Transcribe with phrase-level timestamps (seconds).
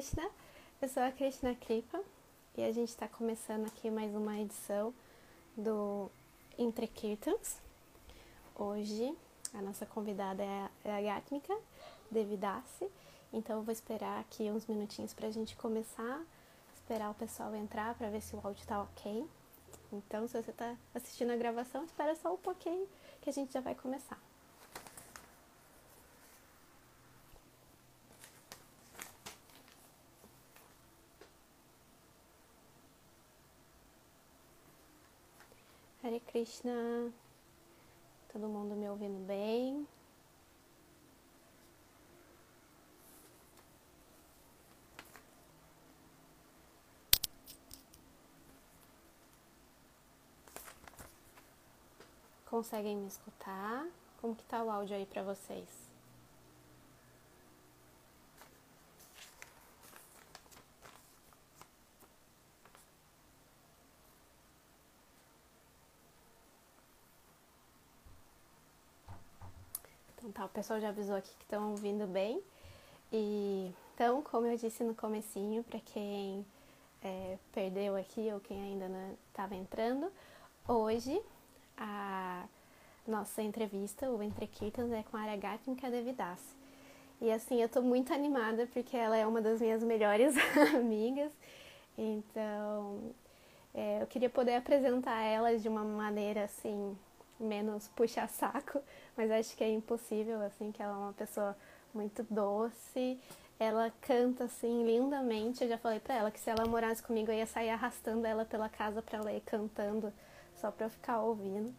[0.00, 0.30] Krishna,
[0.80, 2.02] eu sou a Krishna Kripa
[2.56, 4.94] e a gente está começando aqui mais uma edição
[5.54, 6.10] do
[6.56, 7.60] Entre Kirtans.
[8.54, 9.14] Hoje
[9.52, 11.54] a nossa convidada é a, é a Gatmika
[12.10, 12.88] Devidasi,
[13.30, 16.22] então eu vou esperar aqui uns minutinhos para a gente começar,
[16.74, 19.28] esperar o pessoal entrar para ver se o áudio está ok.
[19.92, 22.88] Então, se você está assistindo a gravação, espera só um pouquinho
[23.20, 24.29] que a gente já vai começar.
[36.10, 37.12] Hare Krishna,
[38.32, 39.86] todo mundo me ouvindo bem?
[52.46, 53.86] Conseguem me escutar?
[54.20, 55.90] Como que tá o áudio aí para vocês?
[70.20, 72.42] Então tá, o pessoal já avisou aqui que estão ouvindo bem.
[73.12, 76.46] E então, como eu disse no comecinho, para quem
[77.02, 80.10] é, perdeu aqui ou quem ainda não estava entrando,
[80.66, 81.20] hoje
[81.76, 82.44] a
[83.06, 86.40] nossa entrevista, o Entre Kirtans, é com a Aragatmika Devidas.
[87.20, 90.34] E assim, eu tô muito animada porque ela é uma das minhas melhores
[90.74, 91.30] amigas.
[91.98, 93.12] Então,
[93.74, 96.96] é, eu queria poder apresentar ela de uma maneira assim,
[97.40, 98.80] menos puxa-saco,
[99.16, 101.56] mas acho que é impossível, assim, que ela é uma pessoa
[101.94, 103.18] muito doce.
[103.58, 105.62] Ela canta assim lindamente.
[105.62, 108.44] Eu já falei para ela que se ela morasse comigo eu ia sair arrastando ela
[108.44, 110.12] pela casa para ela ir cantando
[110.56, 111.74] só para eu ficar ouvindo.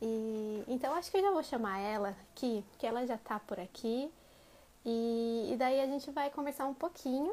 [0.00, 3.60] E então acho que eu já vou chamar ela aqui, que ela já tá por
[3.60, 4.10] aqui.
[4.84, 7.32] E, e daí a gente vai conversar um pouquinho.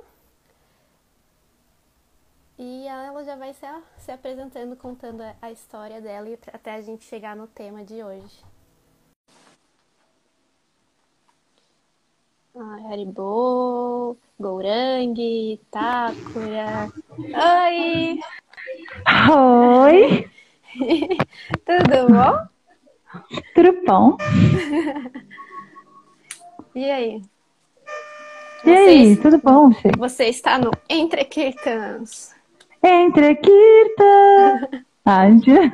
[2.61, 3.65] E ela já vai se,
[3.99, 8.43] se apresentando, contando a história dela e até a gente chegar no tema de hoje.
[12.53, 16.91] Ah, Haribo, Gourangi, Takura.
[17.17, 18.19] Oi!
[19.31, 20.29] Oi!
[21.63, 22.47] Tudo bom?
[23.55, 24.17] Tudo bom?
[26.75, 27.21] E aí?
[28.65, 29.91] E aí, tudo bom, Fê?
[29.97, 32.37] Você está no Entre Kirtans.
[32.83, 34.83] Entre Kirtan!
[35.05, 35.73] Ándia.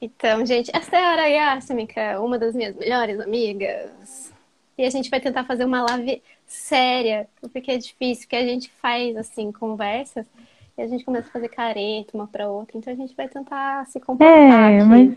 [0.00, 4.32] Então, gente, essa é a Ara Yasmika, uma das minhas melhores amigas.
[4.76, 8.70] E a gente vai tentar fazer uma live séria, porque é difícil, que a gente
[8.80, 10.26] faz, assim, conversas
[10.76, 12.78] e a gente começa a fazer careta uma para outra.
[12.78, 14.72] Então a gente vai tentar se comportar.
[14.72, 15.16] É, mas.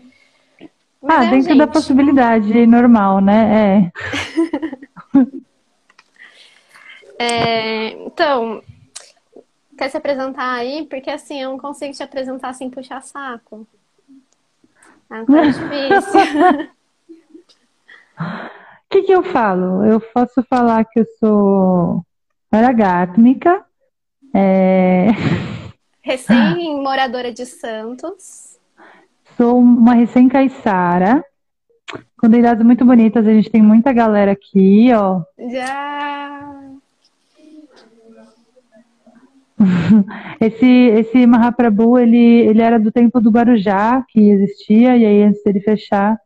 [1.00, 3.90] Mas ah, é, dentro da possibilidade normal, né?
[3.90, 4.86] É.
[7.22, 8.62] É, então,
[9.78, 10.86] quer se apresentar aí?
[10.86, 13.66] Porque assim, eu não consigo te apresentar sem puxar saco.
[15.10, 16.20] É difícil.
[18.18, 19.84] O que, que eu falo?
[19.84, 22.04] Eu posso falar que eu sou
[22.50, 23.64] aragátmica,
[24.34, 25.08] é...
[26.02, 28.58] Recém-moradora de Santos.
[29.36, 31.24] sou uma recém-caiçara,
[32.18, 33.26] com idades muito bonitas.
[33.26, 35.22] A gente tem muita galera aqui, ó.
[35.50, 36.51] Já.
[40.40, 45.42] Esse, esse Mahaprabhu, ele, ele era do tempo do Guarujá, que existia, e aí antes
[45.44, 46.18] dele fechar,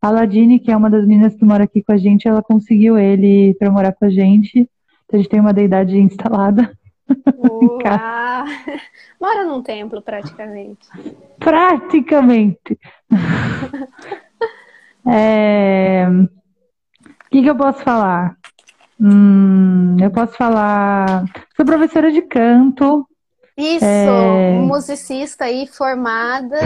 [0.00, 2.96] a Ladine, que é uma das meninas que mora aqui com a gente, ela conseguiu
[2.96, 4.60] ele para morar com a gente.
[4.60, 6.72] Então a gente tem uma deidade instalada.
[9.20, 10.88] Mora num templo, praticamente.
[11.38, 12.78] Praticamente.
[15.06, 18.36] É, O que, que eu posso falar?
[19.00, 21.24] Hum, eu posso falar.
[21.56, 23.06] Sou professora de canto.
[23.56, 24.58] Isso, É.
[24.60, 26.56] musicista aí, formada,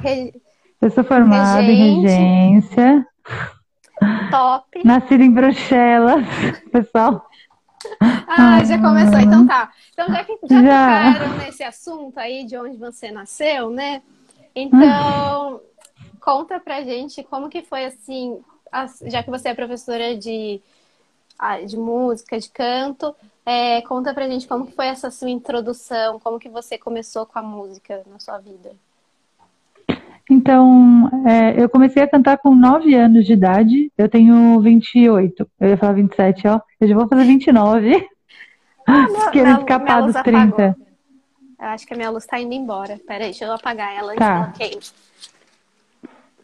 [0.00, 0.32] re-
[0.80, 2.06] Eu sou formada em Regente.
[2.08, 3.06] regência.
[4.30, 4.80] top.
[4.84, 6.24] Nascida em Bruxelas,
[6.72, 7.24] pessoal.
[8.26, 9.70] Ah, já começou, então tá.
[9.92, 11.12] Então, já que já, Já.
[11.12, 14.02] tocaram nesse assunto aí de onde você nasceu, né?
[14.54, 15.60] Então,
[16.20, 18.38] conta pra gente como que foi assim,
[18.70, 20.60] as- já que você é professora de,
[21.66, 23.14] de música, de canto,
[23.44, 27.38] é, conta pra gente como que foi essa sua introdução, como que você começou com
[27.38, 28.70] a música na sua vida.
[30.30, 33.92] Então, é, eu comecei a cantar com 9 anos de idade.
[33.98, 35.46] Eu tenho 28.
[35.60, 36.60] Eu ia falar 27, ó.
[36.80, 37.90] Eu já vou fazer 29.
[39.32, 40.68] Querendo Minha- escapar dos 30.
[40.68, 40.86] apagou.
[41.60, 42.98] Eu acho que a minha luz tá indo embora.
[43.06, 44.52] Peraí, deixa eu apagar ela antes Tá.
[44.56, 44.82] que ela queime.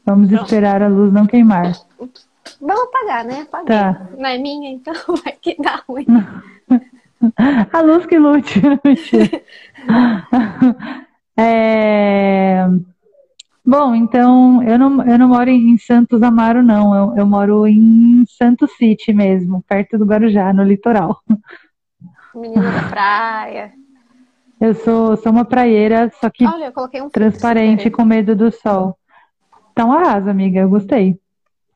[0.05, 0.45] Vamos Pronto.
[0.45, 1.73] esperar a luz não queimar.
[2.61, 3.47] Vamos pagar, né?
[3.51, 3.77] Paguei.
[3.77, 4.09] Tá.
[4.17, 4.95] Não é minha, então
[5.25, 6.07] vai que dá ruim.
[7.73, 8.61] A luz que lute.
[11.41, 12.67] É...
[13.65, 16.93] Bom, então eu não, eu não moro em Santos Amaro, não.
[16.93, 21.21] Eu, eu moro em Santos City mesmo, perto do Guarujá, no litoral.
[22.35, 23.73] Menina da praia.
[24.61, 26.73] Eu sou, sou uma praieira, só que Olha,
[27.05, 28.99] um transparente com medo do sol.
[29.71, 31.17] Então arrasa, amiga, eu gostei.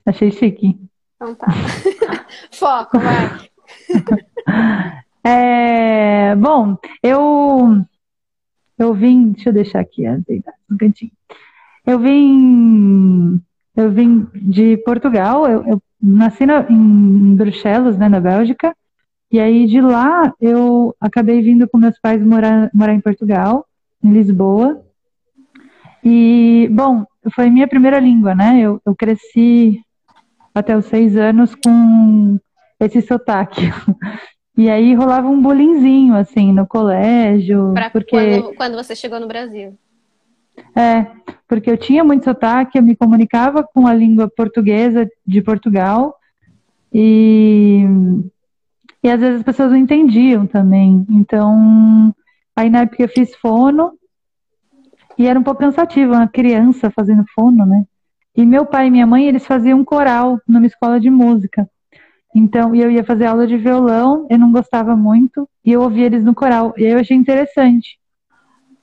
[0.04, 0.78] Achei chique.
[1.16, 1.46] Então tá.
[2.52, 3.49] Foco, vai.
[5.25, 7.84] É, bom, eu
[8.76, 11.12] eu vim, deixa eu deixar aqui ó, deitar no cantinho.
[11.87, 13.40] Eu vim
[13.76, 18.75] eu vim de Portugal, eu, eu nasci na- em Bruxelas, né, na Bélgica,
[19.31, 23.64] e aí de lá eu acabei vindo com meus pais morar, morar em Portugal,
[24.02, 24.84] em Lisboa.
[26.04, 28.58] E, bom, foi minha primeira língua, né?
[28.60, 29.81] Eu, eu cresci
[30.54, 32.38] até os seis anos com
[32.81, 33.62] esse sotaque.
[34.54, 39.26] E aí rolava um bullyingzinho, assim, no colégio, Pra porque, quando, quando você chegou no
[39.26, 39.75] Brasil.
[40.76, 41.06] é,
[41.49, 46.14] porque eu tinha muito sotaque, eu me comunicava com a língua portuguesa de Portugal,
[46.93, 47.82] e,
[49.02, 51.06] e às vezes as pessoas não entendiam também.
[51.08, 52.14] Então,
[52.54, 53.93] aí na época eu fiz fono,
[55.16, 57.84] e era um pouco cansativo, uma criança fazendo fono, né?
[58.37, 61.69] E meu pai e minha mãe, eles faziam um coral numa escola de música.
[62.34, 66.25] Então, eu ia fazer aula de violão, eu não gostava muito, e eu ouvia eles
[66.25, 67.99] no coral, e eu achei interessante.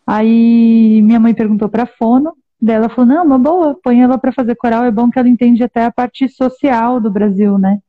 [0.06, 4.32] Aí minha mãe perguntou para fono, daí ela falou: "Não, uma boa, põe ela para
[4.32, 7.80] fazer coral, é bom que ela entende até a parte social do Brasil, né?"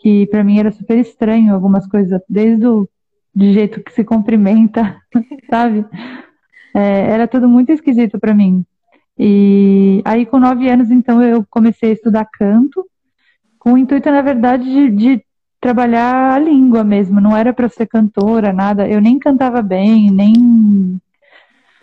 [0.00, 2.88] Que para mim era super estranho algumas coisas, desde o
[3.34, 4.96] de jeito que se cumprimenta,
[5.50, 5.84] sabe?
[6.74, 8.64] É, era tudo muito esquisito para mim.
[9.22, 12.86] E aí, com nove anos, então, eu comecei a estudar canto,
[13.58, 15.24] com o intuito, na verdade, de, de
[15.60, 17.20] trabalhar a língua mesmo.
[17.20, 18.88] Não era para ser cantora, nada.
[18.88, 20.32] Eu nem cantava bem, nem.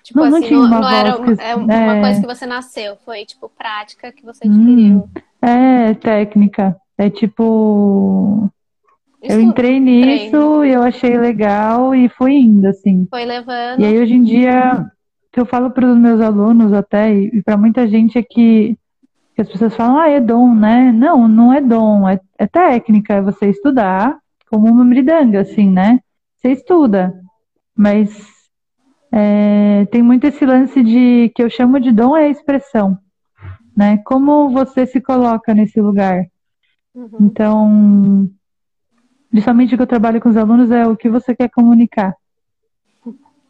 [0.04, 2.02] Tipo Não, não assim, tinha não, uma não era uma, que- é uma é.
[2.02, 5.00] coisa que você nasceu, foi tipo prática que você Hum.
[5.00, 5.10] adquiriu.
[5.42, 6.76] É, técnica.
[6.98, 8.50] É tipo.
[9.24, 13.06] Eu Isso entrei nisso e eu achei legal e fui indo, assim.
[13.10, 13.82] foi levando.
[13.82, 14.90] E aí, hoje em dia,
[15.38, 18.76] que eu falo para os meus alunos até, e para muita gente, é que,
[19.36, 20.92] que as pessoas falam, ah, é dom, né?
[20.92, 24.18] Não, não é dom, é, é técnica, é você estudar
[24.50, 26.00] como uma mridanga, assim, né?
[26.36, 27.14] Você estuda,
[27.76, 28.50] mas
[29.12, 32.98] é, tem muito esse lance de, que eu chamo de dom é a expressão,
[33.76, 34.00] né?
[34.06, 36.26] Como você se coloca nesse lugar.
[36.96, 37.10] Uhum.
[37.22, 38.30] Então,
[39.30, 42.16] principalmente o que eu trabalho com os alunos é o que você quer comunicar,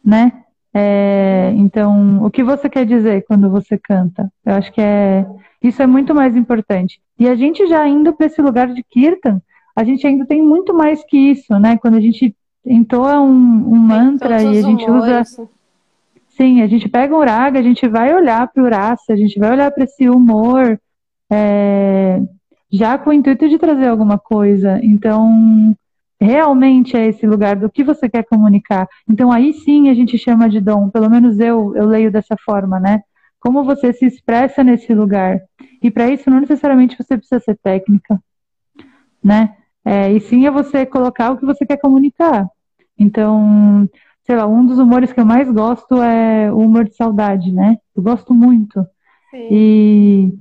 [0.04, 0.44] né?
[0.80, 4.30] É, então, o que você quer dizer quando você canta?
[4.46, 5.26] Eu acho que é
[5.60, 7.00] isso é muito mais importante.
[7.18, 9.42] E a gente já indo para esse lugar de kirtan,
[9.74, 11.76] a gente ainda tem muito mais que isso, né?
[11.78, 12.34] Quando a gente
[12.64, 15.40] entoa um, um mantra e a gente usa humores.
[16.28, 19.36] Sim, a gente pega um raga, a gente vai olhar para o rasa, a gente
[19.40, 20.80] vai olhar para esse humor,
[21.28, 22.22] é,
[22.70, 24.78] já com o intuito de trazer alguma coisa.
[24.80, 25.74] Então,
[26.20, 28.88] realmente é esse lugar do que você quer comunicar.
[29.08, 32.80] Então, aí sim a gente chama de dom, pelo menos eu, eu leio dessa forma,
[32.80, 33.02] né?
[33.40, 35.40] Como você se expressa nesse lugar.
[35.82, 38.20] E para isso, não necessariamente você precisa ser técnica,
[39.22, 39.54] né?
[39.84, 42.48] É, e sim é você colocar o que você quer comunicar.
[42.98, 43.88] Então,
[44.24, 47.78] sei lá, um dos humores que eu mais gosto é o humor de saudade, né?
[47.96, 48.84] Eu gosto muito.
[49.30, 49.48] Sim.
[49.50, 50.38] E,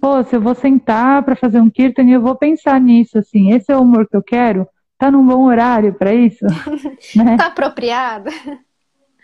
[0.00, 3.72] pô, se eu vou sentar para fazer um kirtan, eu vou pensar nisso, assim, esse
[3.72, 4.66] é o humor que eu quero?
[4.98, 6.44] Tá num bom horário para isso?
[7.14, 7.36] né?
[7.36, 8.30] Tá apropriada?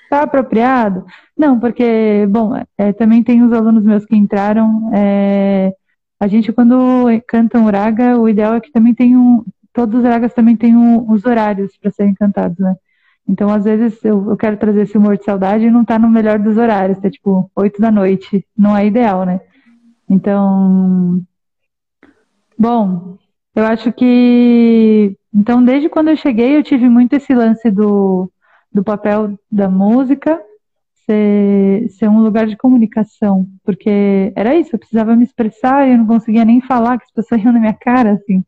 [0.08, 1.04] Tá apropriado?
[1.36, 4.90] Não, porque, bom, é, também tem os alunos meus que entraram.
[4.94, 5.72] é,
[6.20, 6.76] a gente, quando
[7.26, 9.44] canta um raga, o ideal é que também tem um.
[9.72, 12.76] Todos os ragas também têm um- os horários para serem cantados, né?
[13.28, 16.08] Então, às vezes, eu, eu quero trazer esse humor de saudade e não tá no
[16.08, 18.46] melhor dos horários, tá tipo 8 da noite.
[18.56, 19.40] Não é ideal, né?
[20.08, 21.20] Então.
[22.58, 23.18] Bom,
[23.54, 25.16] eu acho que.
[25.34, 28.30] Então, desde quando eu cheguei, eu tive muito esse lance do
[28.72, 30.42] do papel da música
[31.06, 35.98] ser, ser um lugar de comunicação, porque era isso, eu precisava me expressar e eu
[35.98, 38.44] não conseguia nem falar, que as pessoas iam na minha cara, assim.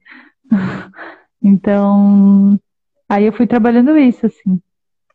[1.43, 2.59] Então,
[3.09, 4.61] aí eu fui trabalhando isso, assim.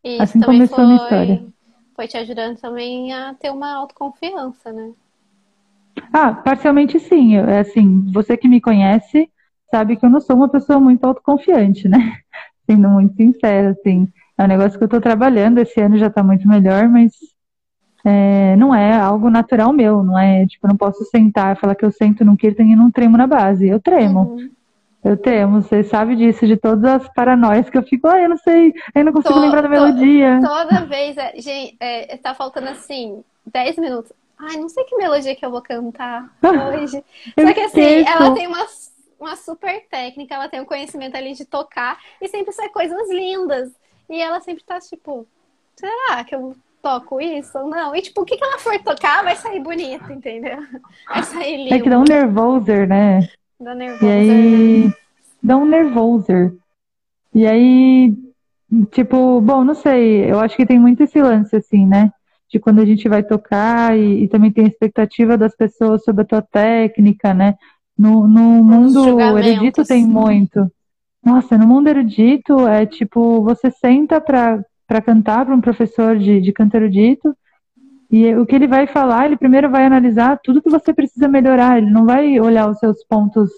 [0.03, 1.45] Isso Assim começou a minha foi, história.
[1.93, 4.93] foi te ajudando também a ter uma autoconfiança, né?
[6.13, 7.35] Ah, parcialmente sim.
[7.35, 9.29] É assim, você que me conhece
[9.71, 12.17] sabe que eu não sou uma pessoa muito autoconfiante, né?
[12.69, 14.07] Sendo muito sincera, assim.
[14.37, 17.11] É um negócio que eu tô trabalhando, esse ano já tá muito melhor, mas
[18.03, 21.75] é, não é algo natural meu, não é, tipo, eu não posso sentar e falar
[21.75, 23.67] que eu sento num kirtan e não tremo na base.
[23.67, 24.33] Eu tremo.
[24.33, 24.49] Uhum.
[25.03, 28.37] Eu tremo, você sabe disso, de todas as paranoias que eu fico, ah, eu não
[28.37, 30.39] sei, eu não consigo lembrar da melodia.
[30.43, 34.13] Toda vez, é, gente, é, tá faltando assim, 10 minutos.
[34.37, 37.03] Ai, não sei que melodia que eu vou cantar hoje.
[37.39, 38.63] Só que assim, ela tem uma,
[39.21, 43.71] uma super técnica, ela tem um conhecimento ali de tocar e sempre sai coisas lindas.
[44.09, 45.27] E ela sempre tá tipo,
[45.75, 47.95] será que eu toco isso ou não?
[47.95, 50.57] E tipo, o que, que ela for tocar vai sair bonito, entendeu?
[51.07, 51.75] Vai sair lindo.
[51.75, 53.29] É que dá um nervoser, né?
[53.59, 54.09] Dá nervoser.
[54.09, 54.93] E aí, né?
[55.43, 56.53] dá um nervoser.
[57.33, 58.13] E aí,
[58.89, 62.11] tipo, bom, não sei, eu acho que tem muito esse lance, assim, né?
[62.49, 66.23] De quando a gente vai tocar e, e também tem a expectativa das pessoas sobre
[66.23, 67.55] a tua técnica, né?
[68.01, 70.71] No, no mundo erudito tem muito.
[71.23, 76.51] Nossa, no mundo erudito é tipo, você senta para cantar para um professor de, de
[76.51, 77.37] canto erudito,
[78.09, 81.77] e o que ele vai falar, ele primeiro vai analisar tudo que você precisa melhorar,
[81.77, 83.51] ele não vai olhar os seus pontos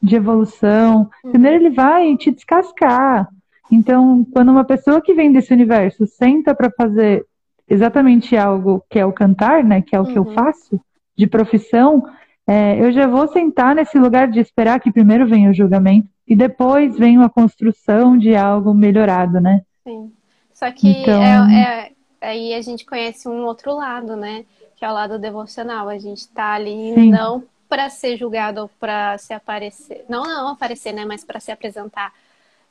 [0.00, 1.10] de evolução.
[1.24, 1.32] Uhum.
[1.32, 3.28] Primeiro ele vai te descascar.
[3.72, 7.26] Então, quando uma pessoa que vem desse universo senta para fazer
[7.68, 10.12] exatamente algo que é o cantar, né, que é o uhum.
[10.12, 10.34] que eu uhum.
[10.34, 10.80] faço
[11.16, 12.04] de profissão,
[12.46, 16.36] é, eu já vou sentar nesse lugar de esperar que primeiro venha o julgamento e
[16.36, 19.62] depois venha a construção de algo melhorado, né?
[19.82, 20.12] Sim.
[20.52, 21.22] Só que então...
[21.50, 24.44] é, é, aí a gente conhece um outro lado, né?
[24.76, 25.88] Que é o lado devocional.
[25.88, 27.10] A gente tá ali Sim.
[27.10, 31.04] não para ser julgado ou para se aparecer, não não aparecer, né?
[31.04, 32.12] Mas para se apresentar.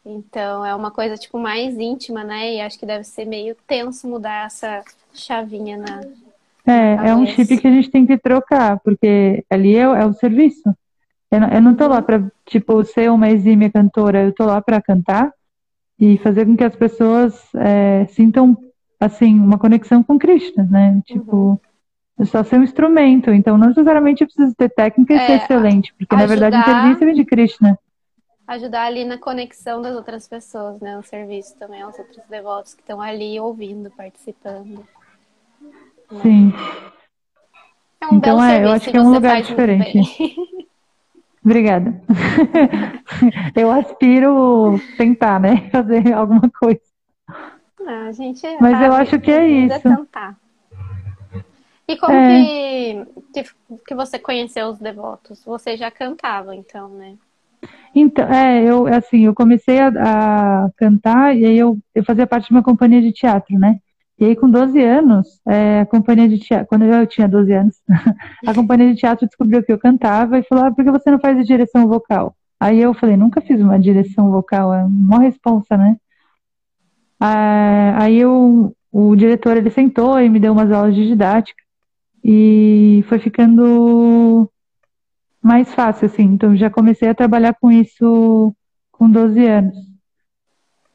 [0.05, 2.55] Então é uma coisa tipo mais íntima, né?
[2.55, 6.01] E acho que deve ser meio tenso mudar essa chavinha na.
[6.65, 10.05] É, na é um chip que a gente tem que trocar, porque ali é, é
[10.05, 10.73] o serviço.
[11.29, 14.61] Eu não, eu não tô lá para tipo ser uma exímia cantora, eu tô lá
[14.61, 15.31] para cantar
[15.99, 18.57] e fazer com que as pessoas é, sintam
[18.99, 21.01] assim uma conexão com Krishna, né?
[21.05, 21.59] Tipo, uhum.
[22.19, 25.93] é só ser um instrumento, então não necessariamente precisa ter técnica e é, ser excelente,
[25.95, 27.79] porque ajudar, na verdade a inteligência vem de Krishna.
[28.47, 30.95] Ajudar ali na conexão das outras pessoas, né?
[30.95, 34.85] No serviço também aos outros devotos que estão ali ouvindo, participando.
[36.21, 36.53] Sim.
[38.01, 40.35] É um então é, eu acho que é um lugar diferente.
[41.43, 42.01] Obrigada.
[43.55, 45.67] eu aspiro tentar, né?
[45.71, 46.81] Fazer alguma coisa.
[47.79, 49.81] Não, a gente Mas eu acho que é isso.
[49.81, 50.37] Tentar.
[51.85, 53.05] E como é.
[53.33, 53.43] que,
[53.85, 55.43] que você conheceu os devotos?
[55.43, 57.15] Você já cantava, então, né?
[57.93, 62.47] Então, é, eu assim, eu comecei a, a cantar e aí eu, eu fazia parte
[62.47, 63.79] de uma companhia de teatro, né?
[64.19, 67.75] E aí, com 12 anos, é, a companhia de teatro, quando eu tinha 12 anos,
[68.45, 71.19] a companhia de teatro descobriu que eu cantava e falou: ah, por que você não
[71.19, 72.35] faz direção vocal?
[72.59, 75.97] Aí eu falei: nunca fiz uma direção vocal, é uma responsa, né?
[77.19, 81.63] Ah, aí eu, o diretor ele sentou e me deu umas aulas de didática
[82.23, 84.49] e foi ficando
[85.41, 86.23] mais fácil, assim.
[86.23, 88.55] Então já comecei a trabalhar com isso
[88.91, 89.75] com 12 anos.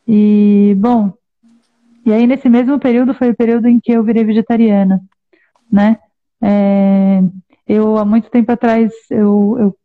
[0.06, 1.12] E, bom,
[2.08, 4.98] e aí, nesse mesmo período, foi o período em que eu virei vegetariana,
[5.70, 5.98] né?
[6.42, 7.20] É,
[7.66, 9.76] eu, há muito tempo atrás, eu, eu,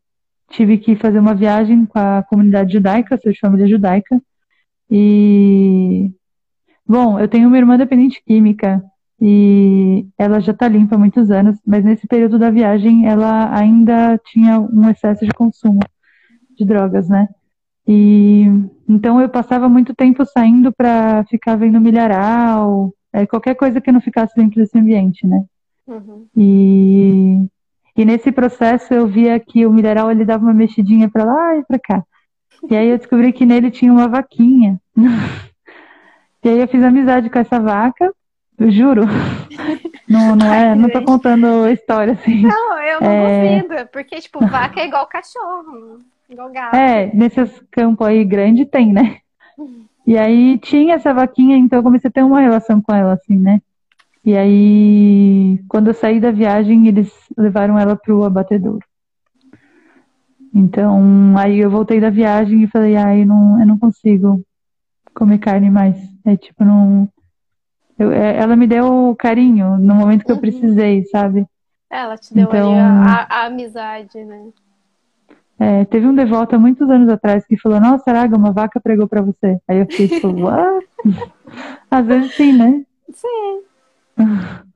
[0.49, 4.21] tive que fazer uma viagem com a comunidade judaica, sou de família judaica,
[4.89, 6.11] e,
[6.87, 8.81] bom, eu tenho uma irmã dependente química,
[9.19, 14.17] e ela já está limpa há muitos anos, mas nesse período da viagem, ela ainda
[14.27, 15.81] tinha um excesso de consumo
[16.57, 17.27] de drogas, né?
[17.87, 18.45] E
[18.87, 24.01] então eu passava muito tempo saindo para ficar vendo milharal, é, qualquer coisa que não
[24.01, 25.43] ficasse dentro desse ambiente, né?
[25.87, 26.27] Uhum.
[26.35, 27.45] E,
[27.95, 31.63] e nesse processo eu via que o milharal ele dava uma mexidinha para lá e
[31.63, 32.03] para cá.
[32.69, 34.79] E aí eu descobri que nele tinha uma vaquinha.
[36.43, 38.13] e aí eu fiz amizade com essa vaca,
[38.57, 39.03] eu juro.
[40.05, 42.41] Não, não, é, não tô contando história assim.
[42.41, 43.61] Não, eu não é...
[43.61, 46.01] duvido, porque, tipo, vaca é igual cachorro.
[46.75, 49.17] É, nesses campos aí grande tem, né?
[50.05, 53.37] E aí tinha essa vaquinha, então eu comecei a ter uma relação com ela, assim,
[53.37, 53.61] né?
[54.25, 58.85] E aí, quando eu saí da viagem, eles levaram ela pro abatedouro.
[60.53, 64.41] Então, aí eu voltei da viagem e falei, ai, ah, eu não, eu não consigo
[65.13, 65.97] comer carne mais.
[66.25, 67.09] É tipo, não.
[67.97, 70.37] Eu, é, ela me deu carinho no momento que uhum.
[70.37, 71.45] eu precisei, sabe?
[71.89, 74.47] Ela te deu então, a, a, amizade, né?
[75.59, 79.07] É, teve um devoto há muitos anos atrás que falou, nossa, Araga, uma vaca pregou
[79.07, 79.59] para você.
[79.67, 80.85] Aí eu fiquei tipo, what?
[81.89, 82.83] Às vezes sim, né?
[83.11, 83.61] Sim.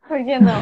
[0.07, 0.61] Por que não?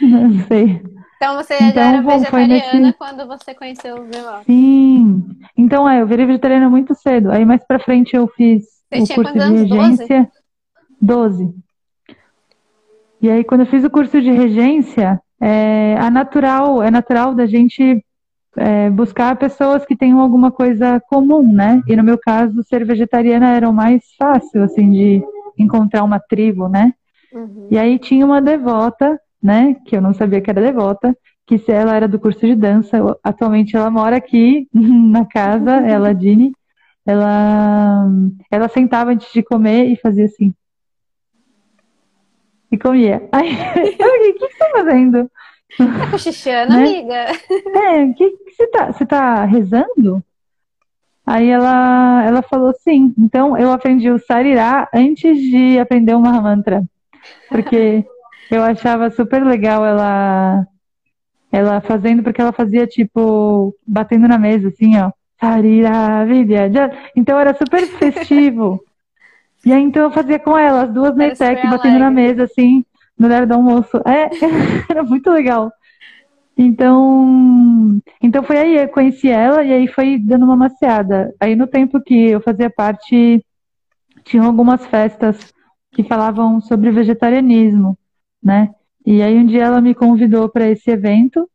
[0.00, 0.82] Não sei.
[1.16, 2.98] Então você então, já era bom, vegetariana nesse...
[2.98, 4.44] quando você conheceu os devotos?
[4.44, 5.24] Sim.
[5.56, 7.30] Então é, eu virei vegetariana muito cedo.
[7.30, 10.30] Aí mais pra frente eu fiz você o curso de regência.
[11.00, 11.44] 12?
[11.48, 11.54] 12.
[13.24, 17.46] E aí, quando eu fiz o curso de regência, é, a natural, é natural da
[17.46, 18.04] gente
[18.56, 21.82] é, buscar pessoas que tenham alguma coisa comum, né?
[21.86, 25.22] E no meu caso, ser vegetariana era o mais fácil, assim, de
[25.58, 26.92] encontrar uma tribo, né?
[27.32, 27.68] Uhum.
[27.70, 29.76] E aí tinha uma devota, né?
[29.86, 32.98] Que eu não sabia que era devota, que se ela era do curso de dança,
[33.22, 36.52] atualmente ela mora aqui na casa, ela, Dini.
[37.06, 38.08] Ela,
[38.50, 40.54] ela sentava antes de comer e fazia assim.
[42.72, 43.28] E comia.
[43.30, 45.30] Aí, o que, que você tá fazendo?
[45.76, 46.80] Tá cochichando, né?
[46.80, 47.26] amiga?
[47.74, 48.92] É, o que, que você tá?
[48.92, 50.22] Você tá rezando?
[51.26, 53.14] Aí ela, ela falou sim.
[53.18, 56.84] Então eu aprendi o sarirá antes de aprender o Mahamantra.
[57.48, 58.04] Porque
[58.50, 60.66] eu achava super legal ela
[61.50, 65.12] ela fazendo, porque ela fazia tipo, batendo na mesa, assim, ó.
[65.40, 66.70] Sarirá, Vidya.
[67.14, 68.80] Então era super festivo.
[69.64, 71.28] e aí então eu fazia com ela, as duas na
[71.70, 72.84] batendo na mesa, assim
[73.18, 73.96] no horário do almoço.
[74.06, 74.30] É,
[74.90, 75.72] era muito legal.
[76.56, 81.34] Então, então foi aí, eu conheci ela e aí foi dando uma maciada.
[81.40, 83.44] Aí no tempo que eu fazia parte,
[84.24, 85.52] tinham algumas festas
[85.92, 87.98] que falavam sobre vegetarianismo,
[88.42, 88.70] né?
[89.06, 91.48] E aí um dia ela me convidou para esse evento.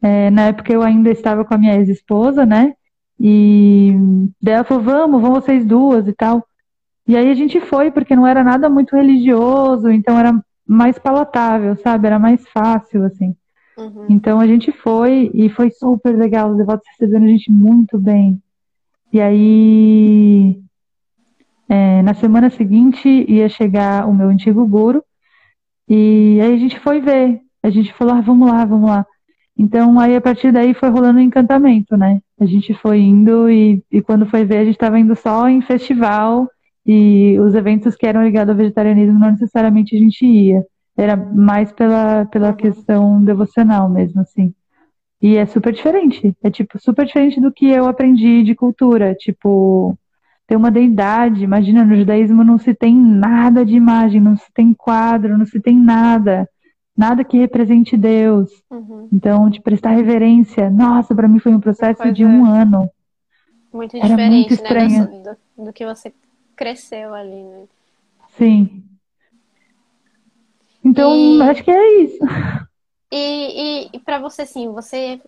[0.00, 2.74] É, na época eu ainda estava com a minha ex-esposa, né?
[3.20, 3.92] E
[4.40, 6.46] daí ela falou, vamos, vão vocês duas e tal.
[7.06, 10.32] E aí a gente foi, porque não era nada muito religioso, então era
[10.68, 12.06] mais palatável, sabe?
[12.06, 13.34] Era mais fácil, assim.
[13.78, 14.06] Uhum.
[14.10, 16.50] Então a gente foi e foi super legal.
[16.50, 18.40] Os devotos recebendo a gente muito bem.
[19.10, 20.60] E aí,
[21.66, 25.02] é, na semana seguinte, ia chegar o meu antigo guru.
[25.88, 27.40] E aí a gente foi ver.
[27.62, 29.06] A gente falou, ah, vamos lá, vamos lá.
[29.56, 32.20] Então, aí a partir daí foi rolando um encantamento, né?
[32.38, 35.62] A gente foi indo e, e quando foi ver, a gente estava indo só em
[35.62, 36.48] festival
[36.90, 40.64] e os eventos que eram ligados ao vegetarianismo não necessariamente a gente ia.
[40.96, 44.54] Era mais pela, pela questão devocional mesmo, assim.
[45.20, 46.34] E é super diferente.
[46.42, 49.14] É, tipo, super diferente do que eu aprendi de cultura.
[49.14, 49.98] Tipo,
[50.46, 51.44] tem uma deidade.
[51.44, 55.60] Imagina, no judaísmo não se tem nada de imagem, não se tem quadro, não se
[55.60, 56.48] tem nada.
[56.96, 58.50] Nada que represente Deus.
[58.70, 59.10] Uhum.
[59.12, 60.70] Então, de prestar reverência.
[60.70, 62.26] Nossa, para mim foi um processo pois de é.
[62.26, 62.88] um ano.
[63.70, 65.36] Muito Era diferente, muito né?
[65.56, 66.10] Do, do que você
[66.58, 67.68] cresceu ali, né?
[68.36, 68.84] Sim.
[70.84, 71.42] Então, e...
[71.42, 72.18] acho que é isso.
[73.10, 75.20] E, e, e para você, sim, você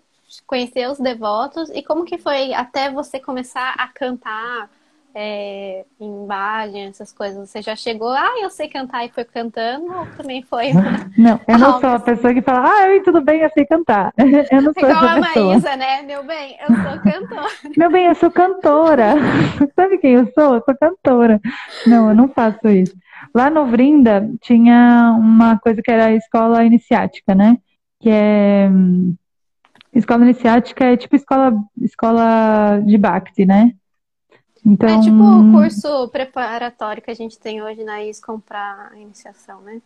[0.46, 4.68] conheceu os devotos e como que foi até você começar a cantar
[5.14, 7.48] é, em imagem, essas coisas?
[7.48, 10.72] Você já chegou, ah, eu sei cantar e foi cantando, ou também foi?
[11.16, 14.12] Não, eu não sou a pessoa que fala, ah, eu, tudo bem, eu sei cantar.
[14.50, 15.52] Eu não sou Igual essa a pessoa.
[15.52, 16.02] Maísa, né?
[16.02, 17.48] Meu bem, eu sou cantora.
[17.76, 19.14] Meu bem, eu sou cantora.
[19.76, 20.54] Sabe quem eu sou?
[20.54, 21.40] Eu sou cantora.
[21.86, 22.96] Não, eu não faço isso.
[23.34, 27.58] Lá no Vrinda tinha uma coisa que era a escola iniciática, né?
[28.00, 28.70] Que é.
[29.92, 33.72] Escola iniciática é tipo escola, escola de Bhakti, né?
[34.64, 34.88] Então...
[34.88, 39.80] É tipo o curso preparatório que a gente tem hoje na ISCOM para iniciação, né?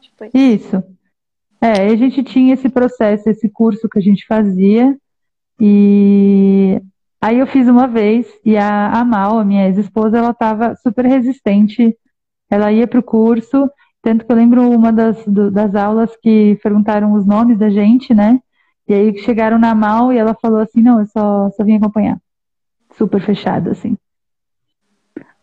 [0.00, 0.36] Tipo isso.
[0.36, 0.84] isso.
[1.60, 4.96] É, a gente tinha esse processo, esse curso que a gente fazia,
[5.60, 6.80] e
[7.20, 11.04] aí eu fiz uma vez, e a, a Mal, a minha ex-esposa, ela estava super
[11.04, 11.96] resistente,
[12.50, 13.70] ela ia para o curso,
[14.02, 18.12] tanto que eu lembro uma das, do, das aulas que perguntaram os nomes da gente,
[18.12, 18.40] né?
[18.88, 22.20] E aí chegaram na Mal e ela falou assim, não, eu só, só vim acompanhar.
[22.98, 23.96] Super fechada, assim.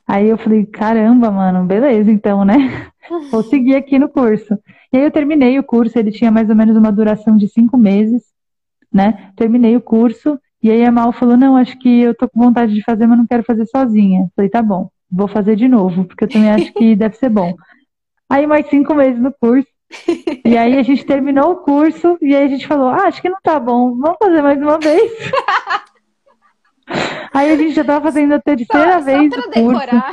[0.09, 2.55] Aí eu falei, caramba, mano, beleza, então, né?
[3.29, 4.57] Vou seguir aqui no curso.
[4.91, 7.77] E aí eu terminei o curso, ele tinha mais ou menos uma duração de cinco
[7.77, 8.23] meses,
[8.91, 9.31] né?
[9.35, 12.73] Terminei o curso, e aí a Mal falou, não, acho que eu tô com vontade
[12.73, 14.27] de fazer, mas não quero fazer sozinha.
[14.35, 17.53] Falei, tá bom, vou fazer de novo, porque eu também acho que deve ser bom.
[18.27, 19.69] Aí mais cinco meses no curso,
[20.43, 23.29] e aí a gente terminou o curso, e aí a gente falou, ah, acho que
[23.29, 25.11] não tá bom, vamos fazer mais uma vez.
[27.33, 29.79] Aí a gente já tava fazendo a terceira só, vez só o curso.
[29.79, 30.11] Decorar.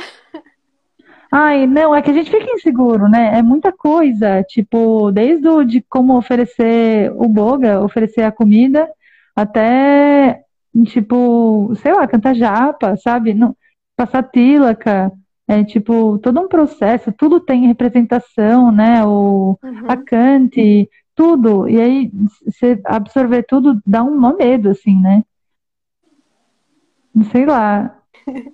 [1.31, 3.37] Ai, não, é que a gente fica inseguro, né?
[3.37, 8.89] É muita coisa, tipo, desde o, de como oferecer o boga, oferecer a comida,
[9.35, 10.41] até,
[10.85, 13.33] tipo, sei lá, cantar japa, sabe?
[13.33, 13.55] Não,
[13.95, 15.11] passar tílaca,
[15.47, 19.03] é tipo, todo um processo, tudo tem representação, né?
[19.03, 19.85] O, uhum.
[19.87, 21.67] a cante, tudo.
[21.67, 22.11] E aí,
[22.45, 25.23] você absorver tudo dá um medo, assim, né?
[27.25, 27.97] Sei lá.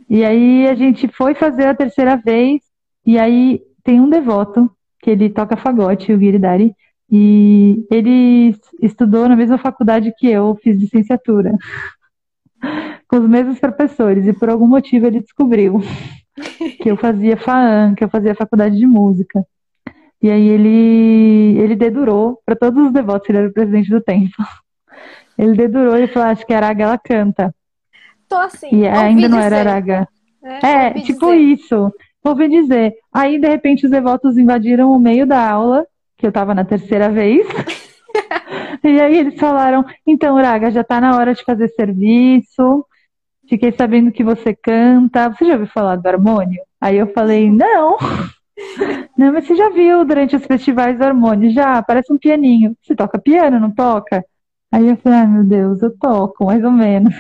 [0.10, 2.62] E aí a gente foi fazer a terceira vez,
[3.06, 4.70] e aí tem um devoto,
[5.02, 6.76] que ele toca fagote, o Giridari,
[7.12, 11.54] e ele estudou na mesma faculdade que eu, fiz licenciatura,
[13.08, 15.82] com os mesmos professores, e por algum motivo ele descobriu
[16.82, 19.46] que eu fazia FAAN, que eu fazia faculdade de música.
[20.22, 24.46] E aí ele, ele dedurou para todos os devotos, ele era o presidente do templo.
[25.36, 27.56] Ele dedurou e falou, acho que a Araga ela canta.
[28.34, 28.70] Tô assim.
[28.72, 30.08] E ainda não era Araga.
[30.44, 31.38] É, É, tipo dizer.
[31.38, 31.94] isso.
[32.24, 32.96] Ouvi dizer.
[33.14, 35.86] Aí, de repente, os devotos invadiram o meio da aula,
[36.18, 37.46] que eu tava na terceira vez.
[38.86, 42.86] E aí eles falaram, então, Uraga, já tá na hora de fazer serviço.
[43.48, 45.30] Fiquei sabendo que você canta.
[45.30, 46.62] Você já ouviu falar do harmônio?
[46.82, 47.98] Aí eu falei, não.
[49.18, 51.50] Não, mas você já viu durante os festivais do harmônio?
[51.52, 52.76] Já, parece um pianinho.
[52.84, 54.24] Você toca piano, não toca?
[54.72, 57.14] Aí eu falei, ai meu Deus, eu toco, mais ou menos.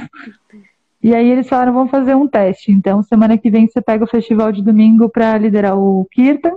[1.04, 2.72] E aí eles falaram, vamos fazer um teste.
[2.72, 6.54] Então, semana que vem você pega o festival de domingo para liderar o Kirtan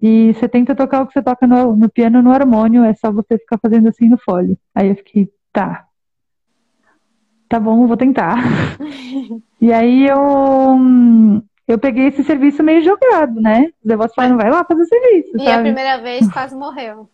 [0.00, 3.10] e você tenta tocar o que você toca no, no piano no harmônio, é só
[3.10, 4.56] você ficar fazendo assim no fole.
[4.72, 5.84] Aí eu fiquei, tá.
[7.48, 8.36] Tá bom, vou tentar.
[9.60, 10.16] E aí eu,
[11.66, 13.72] eu peguei esse serviço meio jogado, né?
[13.82, 15.62] Os devotos falaram, vai lá fazer serviço, E a sabe?
[15.64, 17.10] primeira vez quase morreu.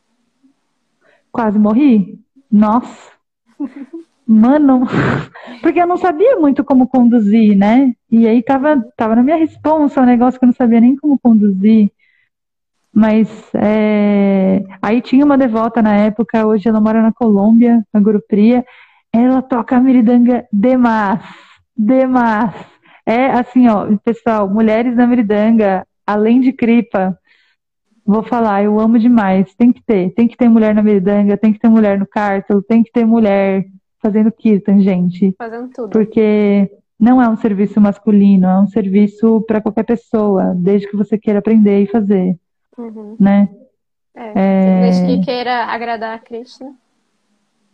[1.33, 2.20] Quase morri.
[2.53, 3.12] Nossa.
[4.27, 4.87] Mano,
[5.63, 7.95] porque eu não sabia muito como conduzir, né?
[8.11, 11.19] E aí tava, tava na minha responsa um negócio que eu não sabia nem como
[11.19, 11.91] conduzir.
[12.93, 18.65] Mas é, aí tinha uma devota na época, hoje ela mora na Colômbia, na Gurupriya.
[19.13, 21.21] Ela toca miridanga demais,
[21.77, 22.55] demais.
[23.07, 27.19] É assim, ó, pessoal, mulheres na miridanga, além de cripa,
[28.07, 29.55] Vou falar, eu amo demais.
[29.55, 30.11] Tem que ter.
[30.11, 33.07] Tem que ter mulher na meridanga, tem que ter mulher no cárcel, tem que ter
[33.07, 33.65] mulher
[34.05, 35.35] fazendo kirtan, gente.
[35.38, 35.88] Fazendo tudo.
[35.88, 41.17] Porque não é um serviço masculino, é um serviço para qualquer pessoa, desde que você
[41.17, 42.37] queira aprender e fazer,
[42.77, 43.17] Uhum.
[43.19, 43.49] né?
[44.14, 44.83] É.
[44.83, 46.73] Desde que queira agradar a Krishna.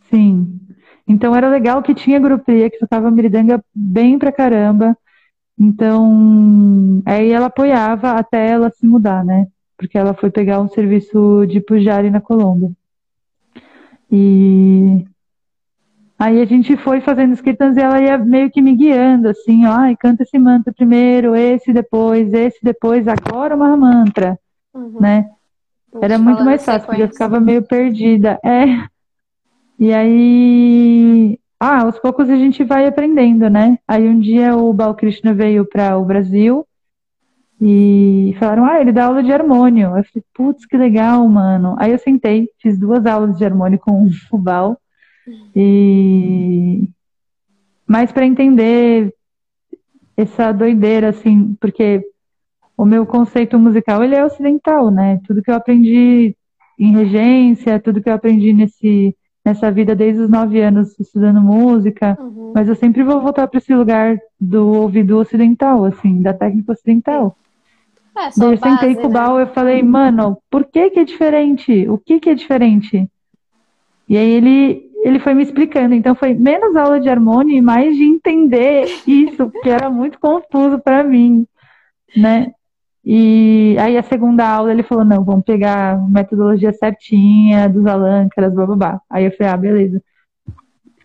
[0.08, 0.60] Sim.
[1.06, 4.96] Então era legal que tinha grupia que tocava miridanga bem pra caramba.
[5.58, 9.48] Então, aí ela apoiava até ela se mudar, né?
[9.76, 12.70] Porque ela foi pegar um serviço de pujari na Colômbia.
[14.10, 15.04] E
[16.20, 19.66] aí a gente foi fazendo os kirtans e ela ia meio que me guiando, assim,
[19.66, 24.38] ó, ai, canta esse mantra primeiro, esse depois, esse depois, agora o Mahamantra,
[24.74, 25.00] Uhum.
[25.00, 25.28] né?
[26.00, 28.38] Era muito mais fácil, porque eu ficava meio perdida.
[28.44, 28.64] É.
[29.78, 33.78] E aí, ah, aos poucos a gente vai aprendendo, né?
[33.88, 36.64] Aí um dia o Balkrishna veio para o Brasil
[37.60, 39.88] e falaram, ah, ele dá aula de harmônio.
[39.96, 41.74] Eu falei, putz, que legal, mano.
[41.78, 44.78] Aí eu sentei, fiz duas aulas de harmônio com o Bal
[45.54, 46.88] e
[47.86, 49.12] mais para entender
[50.16, 52.02] essa doideira, assim, porque
[52.76, 55.20] o meu conceito musical ele é ocidental, né?
[55.26, 56.36] Tudo que eu aprendi
[56.78, 62.16] em regência, tudo que eu aprendi nesse, nessa vida desde os nove anos estudando música,
[62.20, 62.52] Uhum.
[62.54, 67.36] mas eu sempre vou voltar para esse lugar do ouvido ocidental, assim, da técnica ocidental.
[68.16, 69.14] É, só Daí eu base, sentei com o né?
[69.14, 71.88] Bal e eu falei, mano, por que que é diferente?
[71.88, 73.08] O que que é diferente?
[74.08, 75.94] E aí ele, ele foi me explicando.
[75.94, 80.78] Então foi menos aula de harmônio e mais de entender isso, porque era muito confuso
[80.78, 81.46] para mim,
[82.16, 82.52] né?
[83.04, 88.66] E aí a segunda aula ele falou, não, vamos pegar metodologia certinha dos alâncaras, blá
[88.66, 89.00] blá blá.
[89.08, 90.02] Aí eu falei, ah, beleza.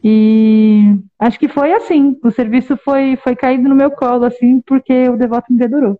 [0.04, 5.10] E acho que foi assim, o serviço foi, foi caído no meu colo, assim, porque
[5.10, 6.00] o devoto me dedurou.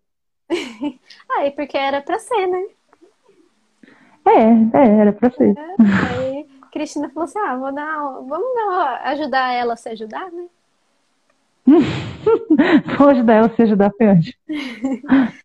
[1.28, 2.64] Ah, e porque era pra ser, né?
[4.28, 5.54] É, é, era pra ser.
[5.80, 6.25] Aí
[6.76, 10.46] Cristina falou assim: ah, vou dar, vamos dar, ajudar ela a se ajudar, né?
[12.98, 14.22] Vou ajudar ela a se ajudar, foi.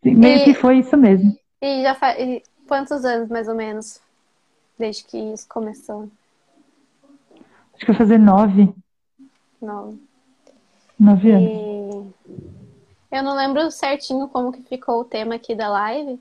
[0.02, 1.32] Sim, meio E- que foi isso mesmo.
[1.62, 4.00] E já faz quantos anos, mais ou menos,
[4.76, 6.08] desde que isso começou?
[7.74, 8.74] Acho que vai fazer nove,
[9.62, 9.98] Não.
[10.98, 11.50] nove anos.
[13.12, 16.18] E eu não lembro certinho como que ficou o tema aqui da live,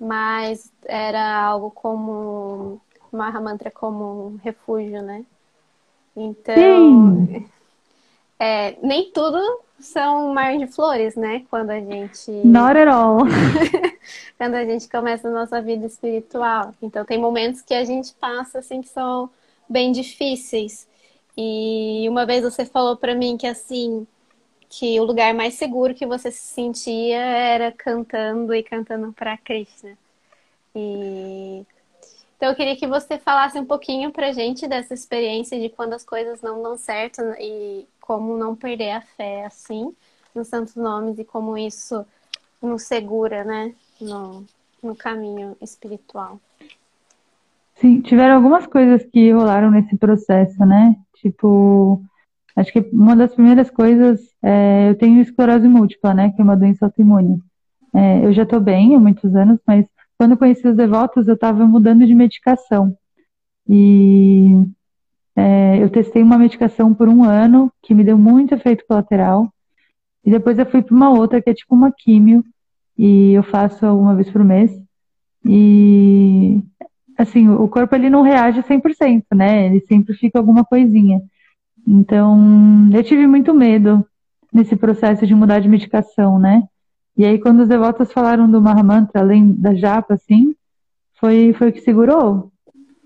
[0.00, 2.80] mas era algo como
[3.12, 5.24] Mahamantra como um refúgio, né?
[6.16, 7.46] Então, Sim,
[8.38, 9.38] é, nem tudo
[9.78, 11.44] são um mar de flores, né?
[11.48, 13.20] Quando a gente not at all.
[14.36, 16.74] quando a gente começa a nossa vida espiritual.
[16.82, 19.30] Então, tem momentos que a gente passa assim que são
[19.68, 20.88] bem difíceis.
[21.36, 24.06] E uma vez você falou pra mim que assim,
[24.68, 29.96] que o lugar mais seguro que você se sentia era cantando e cantando para Krishna.
[30.74, 31.64] E
[32.42, 36.04] então eu queria que você falasse um pouquinho pra gente dessa experiência de quando as
[36.04, 39.94] coisas não dão certo e como não perder a fé assim
[40.34, 42.04] nos santos nomes e como isso
[42.60, 44.44] nos segura, né, no,
[44.82, 46.40] no caminho espiritual.
[47.76, 50.96] Sim, tiveram algumas coisas que rolaram nesse processo, né?
[51.14, 52.02] Tipo,
[52.56, 56.32] acho que uma das primeiras coisas, é, eu tenho esclerose múltipla, né?
[56.34, 57.40] Que é uma doença autoimune.
[57.94, 59.86] É, eu já tô bem há muitos anos, mas
[60.18, 62.96] quando eu conheci os devotos, eu estava mudando de medicação.
[63.68, 64.64] E
[65.34, 69.52] é, eu testei uma medicação por um ano, que me deu muito efeito colateral.
[70.24, 72.44] E depois eu fui para uma outra, que é tipo uma químio,
[72.96, 74.70] e eu faço uma vez por mês.
[75.44, 76.62] E,
[77.18, 79.66] assim, o corpo ele não reage 100%, né?
[79.66, 81.20] Ele sempre fica alguma coisinha.
[81.86, 82.38] Então,
[82.92, 84.06] eu tive muito medo
[84.52, 86.62] nesse processo de mudar de medicação, né?
[87.16, 90.54] E aí, quando os devotos falaram do Mahamantra, além da japa, assim,
[91.14, 92.50] foi, foi o que segurou.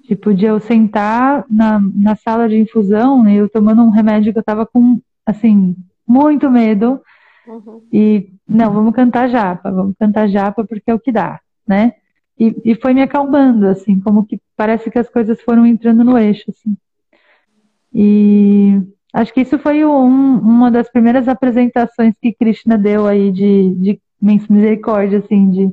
[0.04, 4.38] Tipo, de eu sentar na, na sala de infusão e eu tomando um remédio que
[4.38, 5.74] eu tava com, assim,
[6.06, 7.00] muito medo.
[7.46, 7.82] Uhum.
[7.92, 11.94] E, não, vamos cantar japa, vamos cantar japa porque é o que dá, né?
[12.38, 16.16] E, e foi me acalmando, assim, como que parece que as coisas foram entrando no
[16.16, 16.76] eixo, assim.
[17.92, 18.80] E
[19.16, 24.00] acho que isso foi um, uma das primeiras apresentações que Krishna deu aí de, de
[24.20, 25.72] misericórdia, assim, de,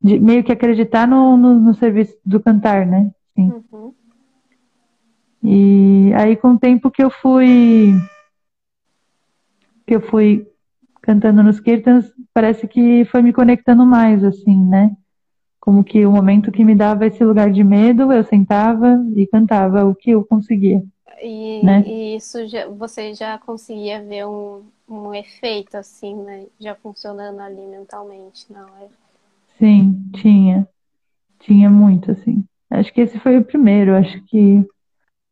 [0.00, 3.10] de meio que acreditar no, no, no serviço do cantar, né?
[3.36, 3.92] Uhum.
[5.42, 7.94] E aí com o tempo que eu fui
[9.86, 10.46] que eu fui
[11.02, 14.96] cantando nos kirtans, parece que foi me conectando mais, assim, né?
[15.60, 19.84] Como que o momento que me dava esse lugar de medo, eu sentava e cantava
[19.84, 20.82] o que eu conseguia.
[21.22, 21.84] E, né?
[21.86, 26.46] e isso já, você já conseguia ver um, um efeito, assim, né?
[26.58, 28.88] Já funcionando ali mentalmente, não é?
[29.56, 30.66] Sim, tinha.
[31.38, 32.44] Tinha muito, assim.
[32.68, 34.66] Acho que esse foi o primeiro, acho que.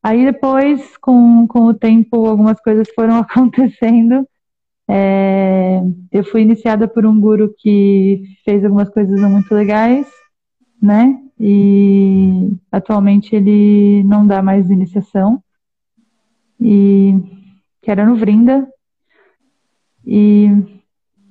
[0.01, 4.27] Aí depois, com, com o tempo, algumas coisas foram acontecendo.
[4.89, 5.81] É...
[6.11, 10.07] eu fui iniciada por um guru que fez algumas coisas muito legais,
[10.81, 11.21] né?
[11.39, 15.43] E atualmente ele não dá mais iniciação
[16.61, 17.15] e
[17.83, 18.69] que era no Vrinda.
[20.07, 20.49] E,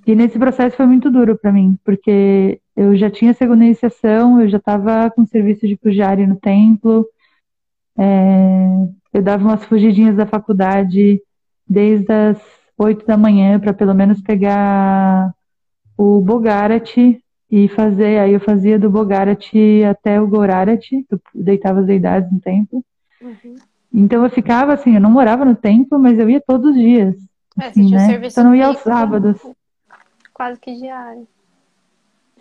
[0.05, 4.47] e nesse processo foi muito duro para mim, porque eu já tinha segunda iniciação, eu
[4.47, 7.05] já estava com serviço de pujari no templo,
[7.97, 11.21] é, eu dava umas fugidinhas da faculdade
[11.67, 15.33] desde as oito da manhã para pelo menos pegar
[15.97, 21.85] o Bogarati e fazer, aí eu fazia do Bogarati até o Gorarati, eu deitava as
[21.85, 22.83] deidades no templo.
[23.21, 23.55] Uhum.
[23.93, 27.15] Então eu ficava assim, eu não morava no templo, mas eu ia todos os dias.
[27.59, 28.29] É, assim, né?
[28.29, 29.41] Só não ia aos sábados.
[30.33, 31.27] Quase que diário.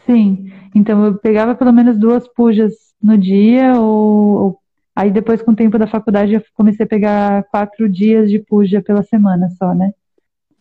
[0.05, 0.53] Sim.
[0.75, 4.61] Então eu pegava pelo menos duas pujas no dia, ou, ou,
[4.95, 8.83] aí depois com o tempo da faculdade eu comecei a pegar quatro dias de puja
[8.83, 9.93] pela semana só, né?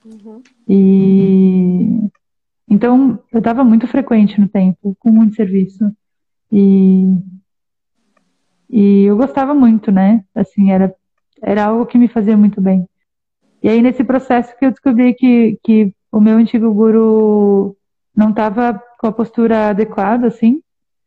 [0.06, 0.41] Uhum.
[0.67, 2.10] E
[2.69, 5.91] então eu estava muito frequente no tempo, com muito serviço.
[6.52, 7.17] E
[8.70, 10.24] e eu gostava muito, né?
[10.36, 10.94] Assim, era,
[11.42, 12.88] era algo que me fazia muito bem.
[13.62, 17.76] E aí, nesse processo que eu descobri que, que o meu antigo guru
[18.16, 20.62] não estava com a postura adequada, assim,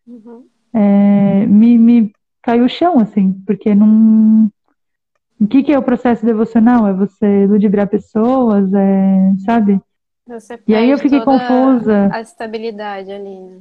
[0.07, 0.45] uhum.
[0.73, 4.51] é, me, me caiu o chão, assim, porque não.
[5.41, 6.87] O que, que é o processo devocional?
[6.87, 9.81] É você ludibriar pessoas, é, sabe?
[10.67, 12.11] e aí eu fiquei confusa.
[12.13, 13.61] A estabilidade ali, né?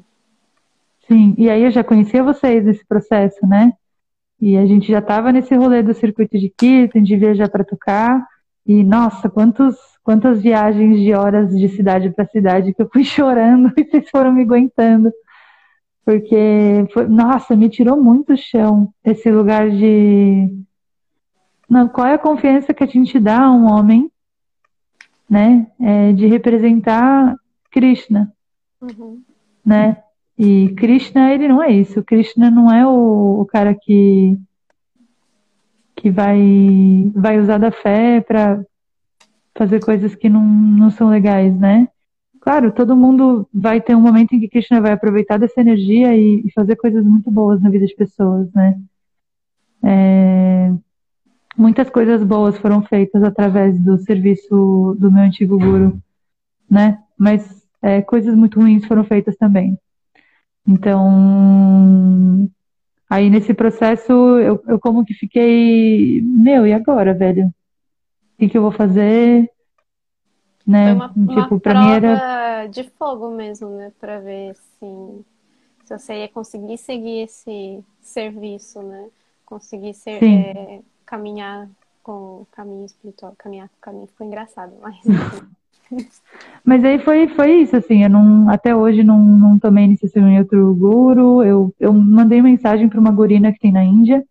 [1.08, 3.74] Sim, e aí eu já conhecia vocês nesse processo, né?
[4.42, 8.26] E a gente já estava nesse rolê do circuito de Kirtan, de viajar para tocar.
[8.66, 13.74] E nossa, quantos, quantas viagens de horas de cidade para cidade que eu fui chorando
[13.76, 15.12] e vocês foram me aguentando.
[16.06, 20.50] Porque, foi, nossa, me tirou muito o chão esse lugar de.
[21.70, 24.10] Não, qual é a confiança que a gente dá a um homem,
[25.30, 25.68] né?
[25.80, 27.36] É, de representar
[27.70, 28.34] Krishna,
[28.82, 29.22] uhum.
[29.64, 30.02] né?
[30.40, 32.02] E Krishna, ele não é isso.
[32.02, 34.38] Krishna não é o, o cara que
[35.98, 38.64] que vai vai usar da fé para
[39.54, 41.90] fazer coisas que não, não são legais, né?
[42.40, 46.42] Claro, todo mundo vai ter um momento em que Krishna vai aproveitar dessa energia e,
[46.46, 48.80] e fazer coisas muito boas na vida das pessoas, né?
[49.84, 50.72] É,
[51.58, 56.02] muitas coisas boas foram feitas através do serviço do meu antigo guru,
[56.72, 57.00] né?
[57.18, 59.78] Mas é, coisas muito ruins foram feitas também.
[60.68, 62.50] Então,
[63.10, 67.48] aí nesse processo eu, eu como que fiquei, meu, e agora, velho?
[67.48, 69.50] O que, que eu vou fazer?
[70.66, 70.86] Né?
[70.86, 72.68] Foi uma, tipo, uma prova mim era...
[72.68, 73.92] de fogo mesmo, né?
[74.00, 75.26] Pra ver assim,
[75.84, 79.10] se você ia conseguir seguir esse serviço, né?
[79.46, 81.68] Conseguir ser, é, caminhar
[82.04, 84.98] com o caminho espiritual, caminhar com o caminho ficou engraçado, mas
[86.64, 90.40] Mas aí foi, foi isso, assim, eu não, até hoje não, não tomei iniciação em
[90.40, 94.24] outro guru, eu, eu mandei mensagem para uma gurina que tem na Índia,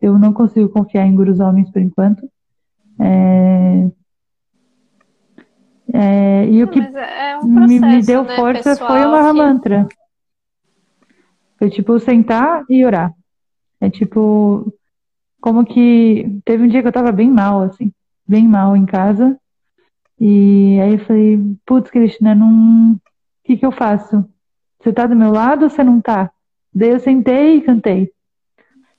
[0.00, 2.28] eu não consigo confiar em gurus homens por enquanto.
[2.98, 3.90] É,
[5.92, 9.88] é, e o que é um processo, me, me, deu né, força foi o Mahamantra.
[11.58, 13.12] Foi tipo sentar e orar.
[13.80, 14.72] É tipo,
[15.40, 17.92] como que teve um dia que eu tava bem mal, assim,
[18.26, 19.36] bem mal em casa.
[20.20, 22.92] E aí eu falei, putz, Cristina, não.
[22.92, 23.00] O
[23.44, 24.24] que que eu faço?
[24.80, 26.30] Você tá do meu lado ou você não tá?
[26.74, 28.12] Daí eu sentei e cantei.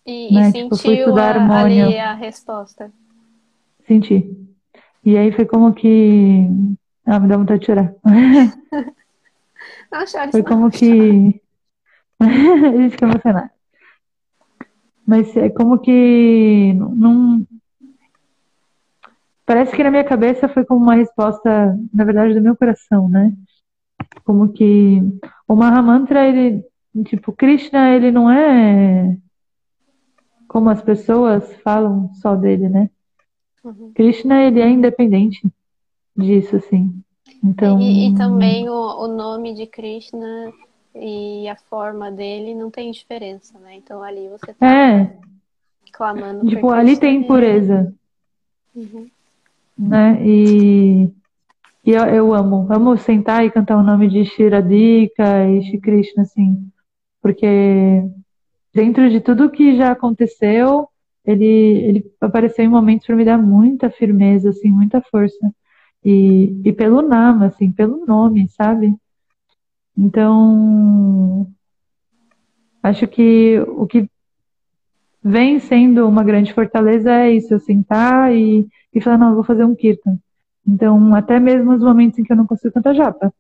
[0.06, 0.49] E, né?
[0.49, 2.91] e tipo, sentiu a, ali a resposta.
[3.88, 4.30] Senti.
[5.04, 6.47] E aí foi como que.
[7.06, 7.93] Ah, me dá vontade de chorar.
[9.91, 11.41] Não chore, Foi como que.
[12.19, 13.52] a gente fica emocionada.
[15.06, 17.45] Mas é como que não.
[19.45, 23.34] Parece que na minha cabeça foi como uma resposta, na verdade, do meu coração, né?
[24.23, 25.01] Como que
[25.47, 26.65] o Mahamantra, ele,
[27.06, 29.17] tipo, Krishna, ele não é
[30.53, 32.89] como as pessoas falam só dele, né?
[33.63, 33.91] Uhum.
[33.93, 35.41] Krishna, ele é independente
[36.15, 36.93] disso, assim.
[37.43, 37.79] Então...
[37.82, 40.53] E, e também o, o nome de Krishna
[40.93, 43.75] e a forma dele não tem diferença, né?
[43.77, 45.17] Então ali você tá é.
[45.91, 47.91] clamando Tipo, ali tem pureza.
[48.75, 49.10] Uhum.
[49.77, 50.19] Né?
[50.25, 51.03] E,
[51.86, 52.67] e eu, eu, amo.
[52.71, 56.69] Amo sentar e cantar o nome de Shiradika e Shri Krishna, assim.
[57.21, 58.03] Porque
[58.73, 60.88] dentro de tudo que já aconteceu,
[61.25, 65.51] ele, ele apareceu em momentos para me dar muita firmeza, assim, muita força.
[66.03, 68.95] E, e pelo Nama, assim, pelo nome, sabe?
[69.97, 71.47] Então,
[72.81, 74.09] acho que o que
[75.23, 79.43] vem sendo uma grande fortaleza é isso, eu sentar e, e falar, não, eu vou
[79.43, 80.17] fazer um kirtan.
[80.67, 83.33] Então, até mesmo os momentos em que eu não consigo cantar japa.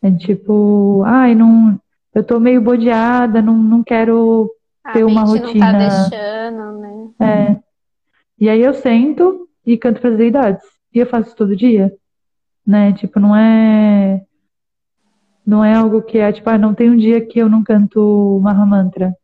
[0.00, 1.80] É tipo, ai, não,
[2.14, 4.50] eu tô meio bodeada, não, não quero
[4.92, 5.72] ter uma rotina.
[5.72, 7.10] Não tá deixando, né?
[7.20, 7.62] É.
[8.38, 10.64] E aí eu sento e canto para as deidades.
[10.92, 11.92] E eu faço todo dia.
[12.66, 12.92] Né?
[12.92, 14.22] Tipo, não é
[15.44, 18.40] não é algo que é tipo, ah, não tem um dia que eu não canto
[18.42, 19.14] Mahamantra.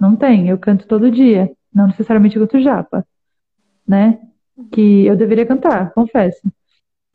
[0.00, 1.50] Não tem, eu canto todo dia.
[1.72, 3.06] Não necessariamente eu canto japa,
[3.86, 4.18] né?
[4.72, 6.40] Que eu deveria cantar, confesso.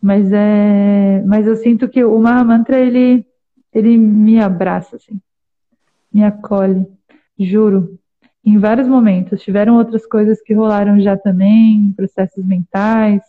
[0.02, 3.26] Mas é, mas eu sinto que o Mahamantra ele
[3.74, 5.19] ele me abraça assim.
[6.13, 6.86] Me acolhe,
[7.38, 8.00] juro.
[8.43, 13.21] Em vários momentos tiveram outras coisas que rolaram já também, processos mentais,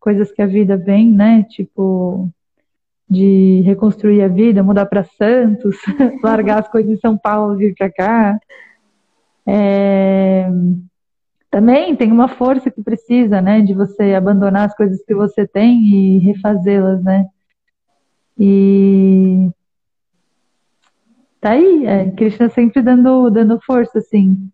[0.00, 1.44] coisas que a vida vem, né?
[1.44, 2.28] Tipo
[3.08, 5.76] de reconstruir a vida, mudar para Santos,
[6.22, 8.40] largar as coisas em São Paulo e vir para cá.
[9.46, 10.48] É...
[11.50, 15.84] Também tem uma força que precisa, né, de você abandonar as coisas que você tem
[15.84, 17.26] e refazê-las, né?
[18.36, 19.48] E
[21.40, 24.50] tá aí, é, Krishna sempre dando, dando força, assim.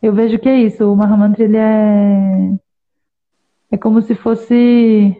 [0.00, 2.54] Eu vejo que é isso, o Mahamantra, ele é,
[3.72, 5.14] é como se fosse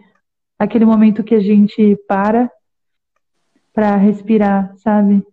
[0.57, 2.49] aquele momento que a gente para
[3.73, 5.25] para respirar, sabe?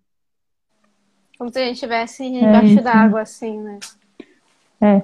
[1.38, 3.78] Como se a gente estivesse é embaixo é d'água, assim, né?
[4.80, 5.02] É.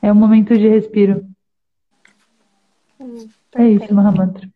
[0.00, 1.28] É um momento de respiro.
[2.98, 4.48] Hum, é isso, Mahamantra.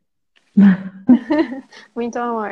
[1.95, 2.51] Muito amor.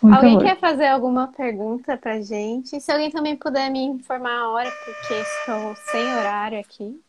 [0.00, 0.44] Muito alguém amor.
[0.44, 2.80] quer fazer alguma pergunta pra gente?
[2.80, 7.00] Se alguém também puder me informar a hora, porque estou sem horário aqui.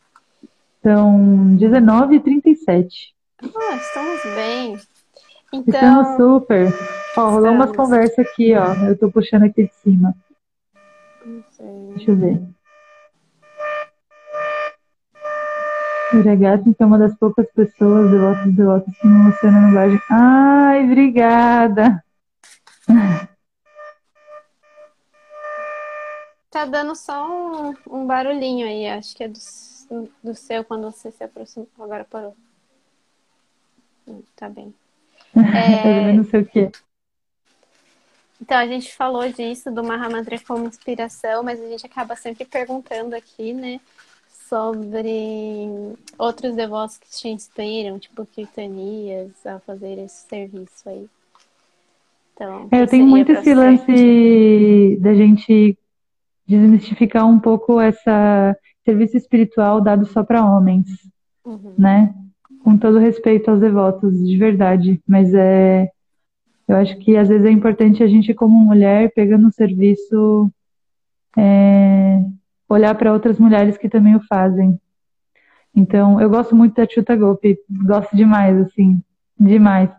[0.84, 3.14] São 19h37.
[3.44, 4.78] Ah, estamos bem.
[5.54, 5.74] Então...
[5.74, 6.74] Estamos super.
[7.18, 8.74] Ó, rolou umas conversas aqui, ó.
[8.86, 10.16] Eu tô puxando aqui de cima.
[11.26, 11.94] Não sei.
[11.96, 12.42] Deixa eu ver.
[16.14, 20.00] Iragatin, que é uma das poucas pessoas devotas devotas que me emocionam no linguagem.
[20.10, 22.04] Ai, obrigada!
[26.50, 29.78] Tá dando só um, um barulhinho aí, acho que é dos
[30.24, 31.68] do seu quando você se aproximou.
[31.80, 32.36] Agora parou.
[34.08, 34.74] Hum, tá bem.
[35.36, 36.14] É...
[36.14, 36.72] não sei o quê.
[38.42, 43.16] Então, a gente falou disso, do Mahamantra como inspiração, mas a gente acaba sempre perguntando
[43.16, 43.80] aqui, né,
[44.48, 45.68] sobre
[46.18, 51.08] outros devotos que te inspiram, tipo Kirtanias, a fazer esse serviço aí.
[52.34, 55.78] Então, é, eu tenho muito esse lance da gente
[56.48, 60.86] desmistificar um pouco essa serviço espiritual dado só para homens,
[61.44, 61.74] uhum.
[61.78, 62.16] né?
[62.64, 65.02] Com todo respeito aos devotos, de verdade.
[65.06, 65.90] Mas é,
[66.68, 70.52] eu acho que às vezes é importante a gente, como mulher, pegando um serviço,
[71.38, 72.22] é,
[72.68, 74.80] olhar para outras mulheres que também o fazem.
[75.74, 79.02] Então, eu gosto muito da Chuta Gopi, gosto demais, assim,
[79.40, 79.90] demais.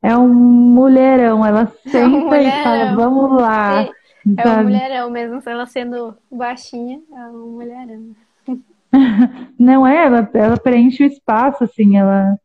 [0.00, 1.96] É um mulherão, ela senta
[2.36, 3.82] é um e fala, vamos lá.
[3.82, 3.90] É,
[4.36, 8.14] é uma mulherão mesmo, ela sendo baixinha, é uma mulherão.
[9.58, 12.38] Não é, ela, ela preenche o espaço, assim, ela,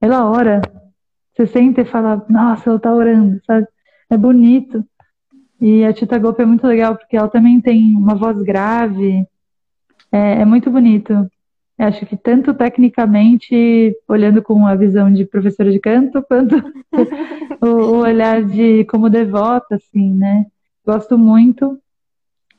[0.00, 0.60] ela ora.
[1.36, 3.66] Você sente e fala, nossa, ela tá orando, sabe?
[4.08, 4.84] é bonito.
[5.60, 9.26] E a Tita Golpe é muito legal porque ela também tem uma voz grave.
[10.12, 11.12] É, é muito bonito.
[11.78, 16.56] Eu acho que tanto tecnicamente, olhando com a visão de professora de canto, quanto
[17.60, 20.46] o, o, olhar de como devota, assim, né?
[20.84, 21.78] Gosto muito.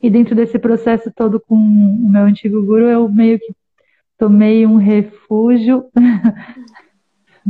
[0.01, 3.55] E dentro desse processo todo com o meu antigo guru, eu meio que
[4.17, 5.86] tomei um refúgio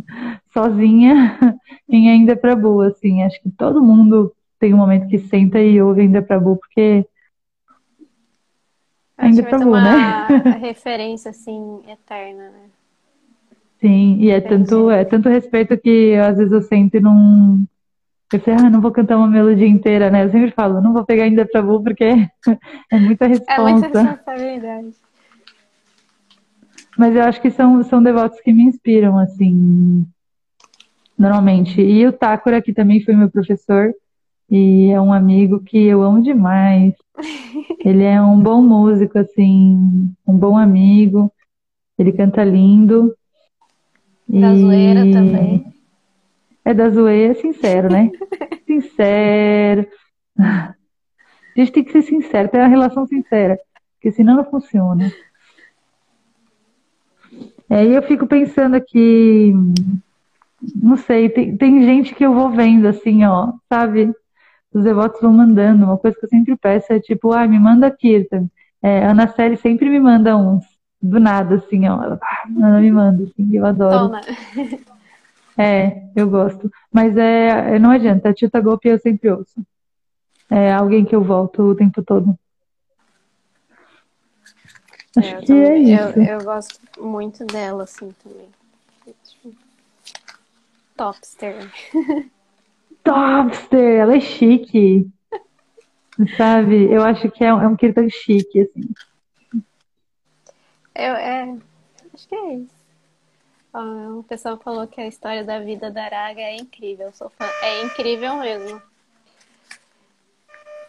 [0.54, 1.38] sozinha
[1.90, 3.24] em Ainda Pra Boa, assim.
[3.24, 7.06] Acho que todo mundo tem um momento que senta e ouve Ainda Pra Boa, porque
[9.18, 10.28] ainda pra boa, né?
[10.62, 12.70] referência, assim, eterna, né?
[13.80, 17.64] Sim, e é tanto, é tanto respeito que às vezes eu sento e não.
[18.34, 20.26] Eu sei, ah, não vou cantar uma melodia inteira, né?
[20.26, 22.04] Eu sempre falo, não vou pegar ainda pra boa porque
[22.92, 23.62] é muita resposta.
[23.62, 24.96] É muita responsabilidade.
[26.98, 30.06] Mas eu acho que são, são devotos que me inspiram, assim,
[31.18, 31.80] normalmente.
[31.80, 33.94] E o Takura, que também foi meu professor,
[34.50, 36.94] e é um amigo que eu amo demais.
[37.86, 41.32] Ele é um bom músico, assim, um bom amigo.
[42.00, 43.16] Ele canta lindo.
[44.28, 44.60] Da e...
[44.60, 45.74] zoeira também.
[46.66, 48.12] É da zoeira, sincero, né?
[48.66, 49.88] sincero.
[50.38, 50.74] A
[51.56, 53.58] gente tem que ser sincero, ter uma relação sincera,
[53.96, 55.12] porque senão não funciona.
[57.70, 59.54] Aí é, eu fico pensando aqui,
[60.76, 64.14] não sei, tem, tem gente que eu vou vendo assim, ó, sabe?
[64.74, 65.86] Os devotos vão mandando.
[65.86, 68.48] Uma coisa que eu sempre peço é tipo, ah, me manda Kirtan.
[68.82, 70.64] É, a Ana Série sempre me manda uns,
[71.02, 72.04] do nada, assim, ó.
[72.04, 72.20] Ela,
[72.58, 74.10] ela me manda, assim, eu adoro.
[74.10, 74.22] Toma.
[75.60, 76.72] É, eu gosto.
[76.94, 79.60] Mas é, não adianta, a Tita Golpe eu sempre ouço.
[80.52, 82.38] É alguém que eu volto o tempo todo.
[85.24, 86.02] É, que também, é.
[86.02, 88.50] Eu, eu, gosto muito dela, assim, também.
[90.96, 91.72] Topster.
[93.04, 95.10] Topster, ela é chique.
[96.36, 96.92] Sabe?
[96.92, 97.78] Eu acho que é um, é um
[98.10, 98.90] chique, assim.
[100.96, 101.56] Eu, é,
[102.14, 102.78] acho que é isso.
[103.74, 107.12] O pessoal falou que a história da vida da Araga é incrível.
[107.14, 107.46] Sou fã.
[107.62, 108.82] É incrível mesmo.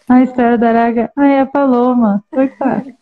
[0.09, 1.13] A história da Araga.
[1.15, 2.25] Ah, é a Paloma.
[2.31, 2.97] Foi claro.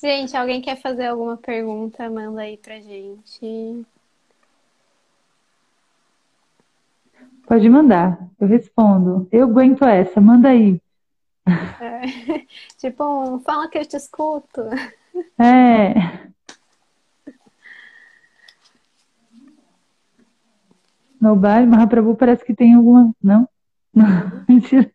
[0.00, 2.08] Gente, alguém quer fazer alguma pergunta?
[2.08, 3.84] Manda aí pra gente.
[7.46, 9.26] Pode mandar, eu respondo.
[9.32, 10.80] Eu aguento essa, manda aí.
[11.80, 12.46] É,
[12.78, 14.60] tipo, um, fala que eu te escuto.
[15.36, 15.94] É.
[21.20, 23.12] No baile, Mahaprabhu parece que tem alguma.
[23.20, 23.48] Não?
[23.92, 24.06] Não,
[24.48, 24.88] mentira.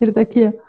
[0.00, 0.65] Ele tá aqui, ó.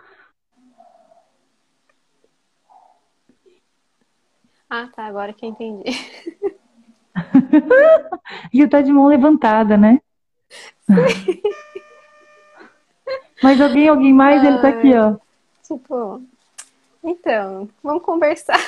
[4.69, 5.91] Ah, tá, agora que eu entendi.
[8.53, 10.01] e tá de mão levantada, né?
[13.41, 15.15] Mas alguém, alguém mais, ele tá aqui, ó.
[15.63, 16.21] Tipo,
[17.03, 18.59] então, vamos conversar.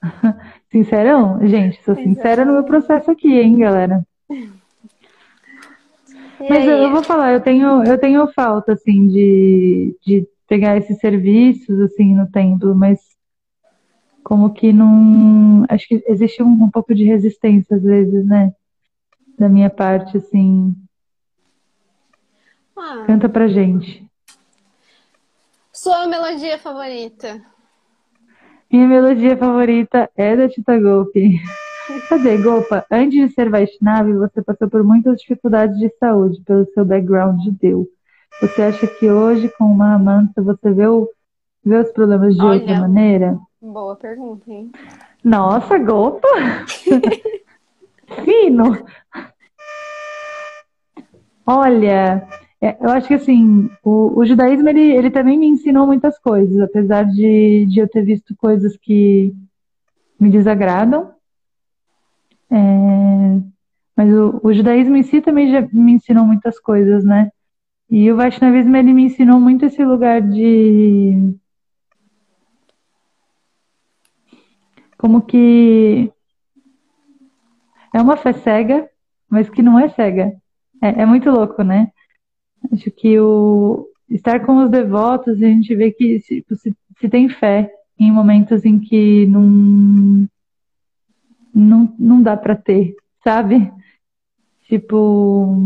[0.70, 1.46] Sincerão?
[1.46, 4.06] Gente, sou sincera no meu processo aqui, hein, galera?
[6.38, 10.98] Mas eu, eu, vou falar, eu tenho, eu tenho falta, assim, de, de pegar esses
[10.98, 13.13] serviços, assim, no templo, mas
[14.24, 15.64] como que não.
[15.68, 18.52] Acho que existe um, um pouco de resistência às vezes, né?
[19.38, 20.74] Da minha parte, assim.
[22.76, 23.04] Ah.
[23.06, 24.04] Canta pra gente.
[25.72, 27.42] Sua melodia favorita?
[28.72, 31.40] Minha melodia favorita é da Tita Golpe.
[32.08, 32.84] Cadê, Gopa?
[32.90, 37.50] Antes de ser Vaishnavi, você passou por muitas dificuldades de saúde pelo seu background de
[37.50, 37.86] Deus.
[38.40, 41.08] Você acha que hoje, com uma amanta, você vê, o,
[41.64, 43.38] vê os problemas de Olha, outra maneira?
[43.60, 44.70] Boa pergunta, hein?
[45.22, 46.28] Nossa, Gopa!
[48.24, 48.84] Fino!
[51.46, 52.26] Olha,
[52.60, 56.58] é, eu acho que assim, o, o, judaísmo ele, ele também me ensinou muitas coisas,
[56.60, 59.34] apesar de, de eu ter visto coisas que
[60.18, 61.12] me desagradam.
[62.50, 62.56] É,
[63.96, 67.30] mas o, o, judaísmo em si também já me ensinou muitas coisas, né?
[67.90, 71.34] E o Vaishnavismo ele me ensinou muito esse lugar de
[74.98, 76.10] como que
[77.92, 78.88] é uma fé cega,
[79.28, 80.32] mas que não é cega.
[80.82, 81.90] É, é muito louco, né?
[82.72, 87.28] Acho que o estar com os devotos, a gente vê que se, se, se tem
[87.28, 90.28] fé em momentos em que não
[91.54, 93.72] não, não dá para ter, sabe?
[94.68, 95.56] Tipo,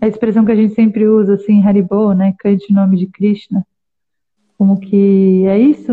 [0.00, 2.34] a expressão que a gente sempre usa, assim, Haribo, né?
[2.38, 3.66] Cante o nome de Krishna.
[4.56, 5.92] Como que é isso?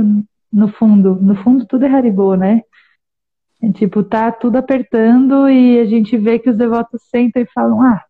[0.56, 1.16] No fundo.
[1.16, 2.62] No fundo, tudo é Haribo, né?
[3.62, 7.82] É, tipo, tá tudo apertando e a gente vê que os devotos sentam e falam:
[7.82, 8.02] Ah,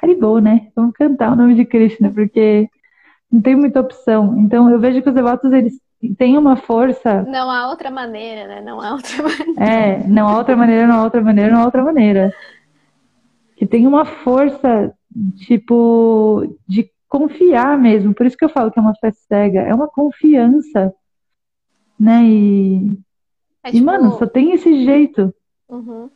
[0.00, 0.68] Haribou, né?
[0.74, 2.68] Vamos cantar o nome de Krishna, porque
[3.30, 4.38] não tem muita opção.
[4.38, 5.74] Então eu vejo que os devotos eles
[6.18, 7.22] têm uma força.
[7.22, 8.60] Não há outra maneira, né?
[8.62, 9.62] Não há outra maneira.
[9.62, 12.32] É, não há outra maneira, não há outra maneira, não há outra maneira.
[13.56, 14.92] Que tem uma força,
[15.36, 18.12] tipo, de confiar mesmo.
[18.14, 19.60] Por isso que eu falo que é uma fé cega.
[19.60, 20.92] É uma confiança,
[21.98, 22.24] né?
[22.24, 22.98] E,
[23.62, 23.78] é, tipo...
[23.78, 25.34] e mano, só tem esse jeito.
[25.68, 26.10] Uhum.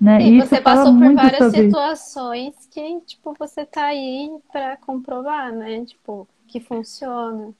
[0.00, 0.20] Né?
[0.20, 1.66] E, você passou por várias sobre...
[1.66, 5.84] situações que, tipo, você tá aí para comprovar, né?
[5.84, 7.50] Tipo, que funciona.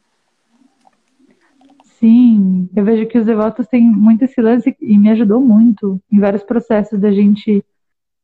[1.84, 6.18] Sim, eu vejo que os devotos têm muito esse lance e me ajudou muito em
[6.18, 7.64] vários processos da gente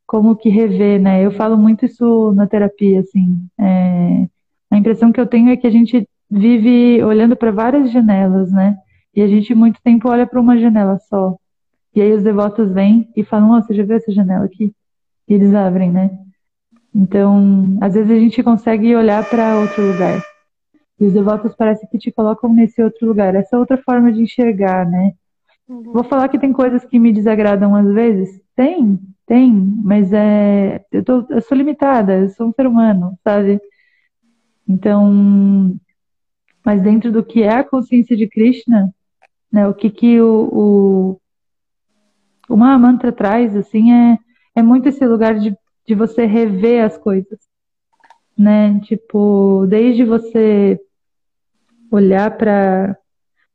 [0.05, 1.25] como que rever, né?
[1.25, 3.47] Eu falo muito isso na terapia, assim.
[3.57, 4.27] É...
[4.71, 8.77] A impressão que eu tenho é que a gente vive olhando para várias janelas, né?
[9.15, 11.37] E a gente muito tempo olha para uma janela só.
[11.95, 14.73] E aí os devotos vêm e falam, oh, você já viu essa janela aqui?
[15.27, 16.11] E eles abrem, né?
[16.95, 20.23] Então, às vezes a gente consegue olhar para outro lugar.
[21.01, 23.35] E os devotos parece que te colocam nesse outro lugar.
[23.35, 25.13] Essa outra forma de enxergar, né?
[25.69, 25.93] Uhum.
[25.93, 28.41] Vou falar que tem coisas que me desagradam às vezes?
[28.57, 29.53] Tem, tem,
[29.85, 33.61] mas é, eu, tô, eu sou limitada, eu sou um ser humano, sabe?
[34.67, 35.77] Então,
[36.65, 38.93] mas dentro do que é a consciência de Krishna,
[39.51, 41.21] né, o que que o, o
[42.49, 44.19] o Mahamantra traz, assim, é,
[44.57, 45.55] é muito esse lugar de,
[45.87, 47.39] de você rever as coisas,
[48.37, 48.81] né?
[48.81, 50.81] Tipo, desde você
[51.91, 52.97] olhar para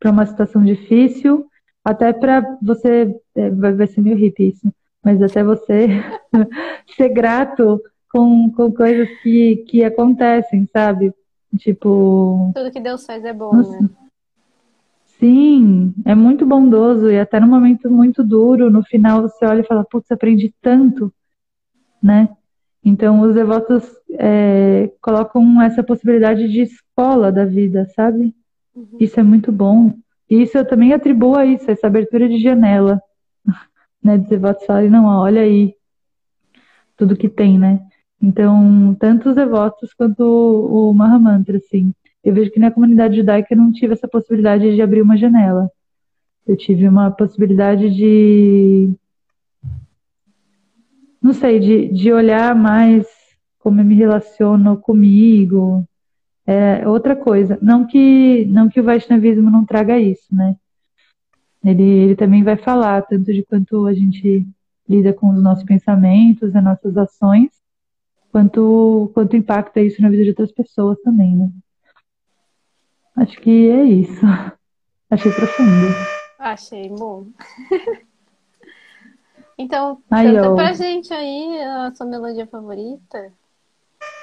[0.06, 1.48] uma situação difícil,
[1.84, 4.72] até para você, é, vai ser meio hippie isso,
[5.04, 5.88] mas até você
[6.96, 7.82] ser grato
[8.12, 11.12] com, com coisas que, que acontecem, sabe?
[11.58, 12.52] Tipo.
[12.56, 13.90] Tudo que Deus faz é bom, né?
[15.20, 19.66] Sim, é muito bondoso e até no momento muito duro, no final você olha e
[19.66, 21.14] fala, putz, aprendi tanto,
[22.02, 22.28] né?
[22.84, 28.36] Então os devotos é, colocam essa possibilidade de escola da vida, sabe?
[28.76, 28.98] Uhum.
[29.00, 29.94] Isso é muito bom.
[30.30, 33.02] E isso eu também atribuo a isso, essa abertura de janela,
[34.04, 34.18] né?
[34.18, 35.74] Dos devotos falarem, não, olha aí
[36.98, 37.80] tudo que tem, né?
[38.24, 41.94] Então, tanto os devotos quanto o, Mahamantra, assim
[42.24, 45.70] eu vejo que na comunidade judaica eu não tive essa possibilidade de abrir uma janela.
[46.48, 48.90] Eu tive uma possibilidade de.
[51.22, 53.06] Não sei, de, de olhar mais
[53.60, 55.86] como eu me relaciono comigo.
[56.48, 57.58] É outra coisa.
[57.62, 60.56] Não que, não que o Vaishnavismo não traga isso, né?
[61.64, 64.46] Ele, ele também vai falar tanto de quanto a gente
[64.88, 67.63] lida com os nossos pensamentos, as nossas ações,
[68.34, 71.50] quanto, quanto impacta isso na vida de outras pessoas também, né?
[73.16, 74.26] Acho que é isso.
[75.08, 75.96] Achei profundo.
[76.40, 77.28] Achei bom.
[79.56, 83.32] então, aí, canta pra gente aí a sua melodia favorita.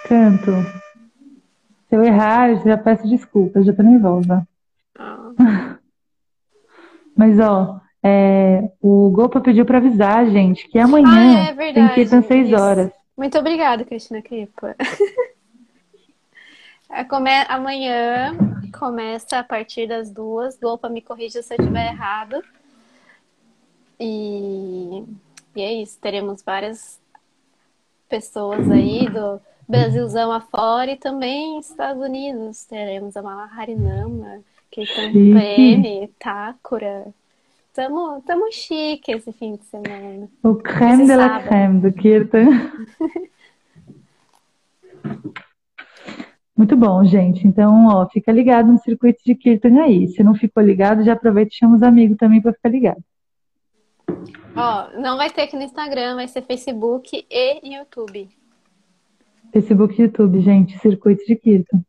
[0.09, 0.51] Canto.
[1.89, 4.47] Se eu errar, eu já peço desculpas, já tô nervosa.
[4.99, 5.79] Ah.
[7.17, 11.89] Mas, ó, é, o Gopa pediu pra avisar, gente, que amanhã ah, é verdade, tem
[12.09, 13.00] que ir às 6 horas.
[13.21, 14.75] Muito obrigada, Cristina Kripa.
[16.93, 17.31] É, come...
[17.47, 18.37] Amanhã
[18.77, 20.59] começa a partir das duas.
[20.59, 22.43] Golpa, me corrija se eu estiver errado.
[24.01, 25.05] E...
[25.55, 26.01] e é isso.
[26.01, 27.01] Teremos várias
[28.09, 32.65] pessoas aí do Brasilzão afora e também Estados Unidos.
[32.65, 37.15] Teremos a Mala Harinama, Keitan Preme, Takura.
[37.81, 40.29] Tamo, tamo chique esse fim de semana.
[40.43, 42.51] O creme de la creme do Kirtan.
[46.55, 47.47] Muito bom, gente.
[47.47, 50.09] Então, ó, fica ligado no circuito de Kirtan aí.
[50.09, 53.03] Se não ficou ligado, já aproveita e chama os amigos também para ficar ligado.
[54.55, 58.29] Ó, não vai ter aqui no Instagram, vai ser Facebook e YouTube.
[59.55, 61.83] Facebook e YouTube, gente, circuito de Kirtan.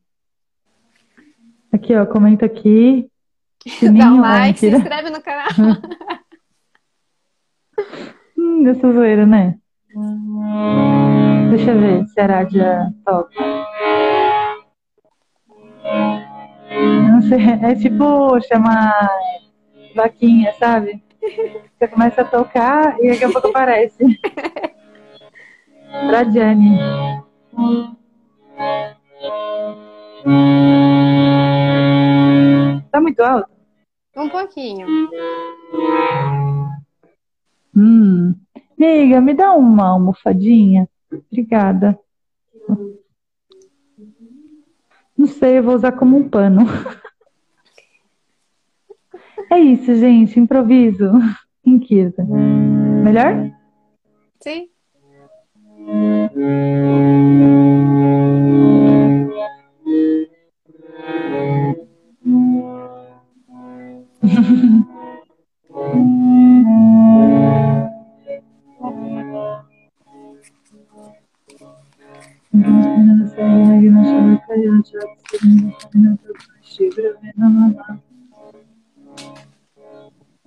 [1.70, 3.11] Aqui, ó, comenta aqui.
[3.98, 5.48] Dá um like, se inscreve no canal.
[8.38, 9.58] hum, dessa zoeira, né?
[11.50, 13.30] Deixa eu ver se a Rádia toca.
[17.10, 19.10] Não sei, é tipo chamar
[19.96, 21.04] vaquinha, sabe?
[21.78, 24.20] Você começa a tocar e daqui a pouco aparece.
[26.08, 26.80] pra Jenny.
[32.92, 33.51] Tá muito alto?
[34.16, 34.88] Um pouquinho.
[37.76, 38.36] Hum.
[38.78, 40.90] Me dá uma almofadinha.
[41.32, 41.98] Obrigada.
[45.18, 46.66] Não sei, eu vou usar como um pano.
[49.52, 50.40] É isso, gente.
[50.40, 51.12] Improviso.
[51.66, 52.24] Inquieta.
[52.24, 53.52] Melhor?
[54.40, 54.68] Sim.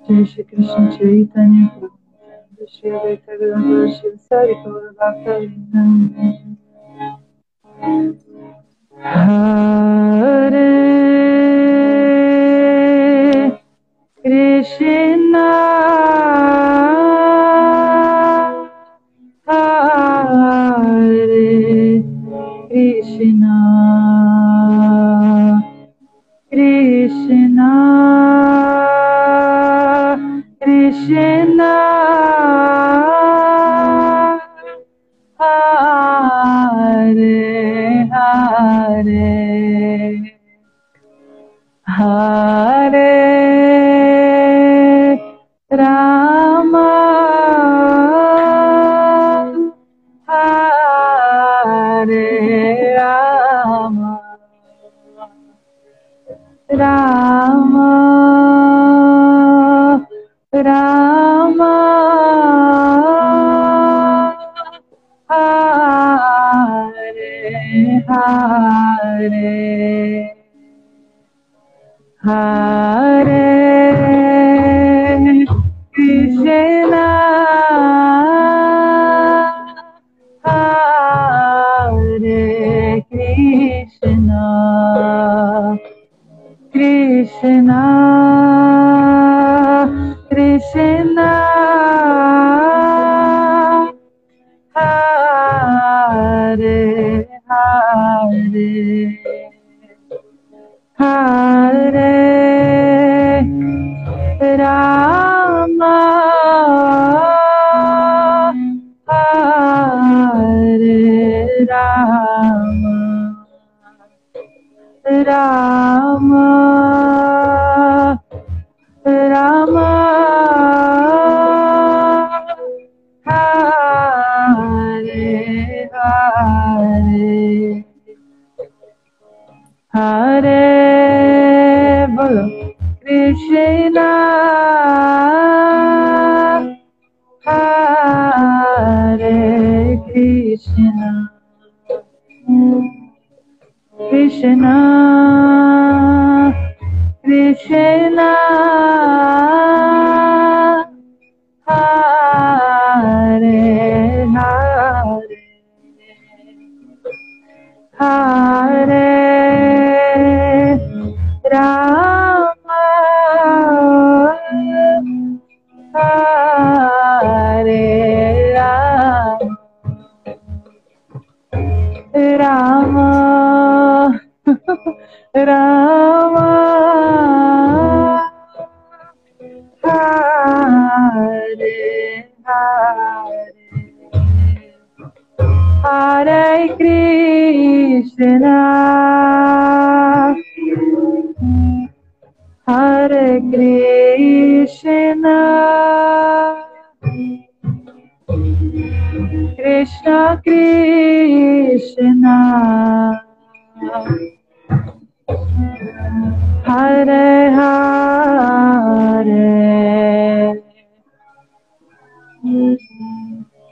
[0.06, 5.82] Jai Shri Krishna Chaitanya Prabhu Shri Advaita Gadadhara Shri Sari Gaura Bhakta Vrinda
[9.02, 10.03] Hare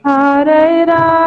[0.03, 1.22] Hare Rama.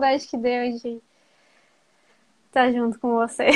[0.00, 1.02] Saudade que deu de
[2.46, 3.50] estar junto com você.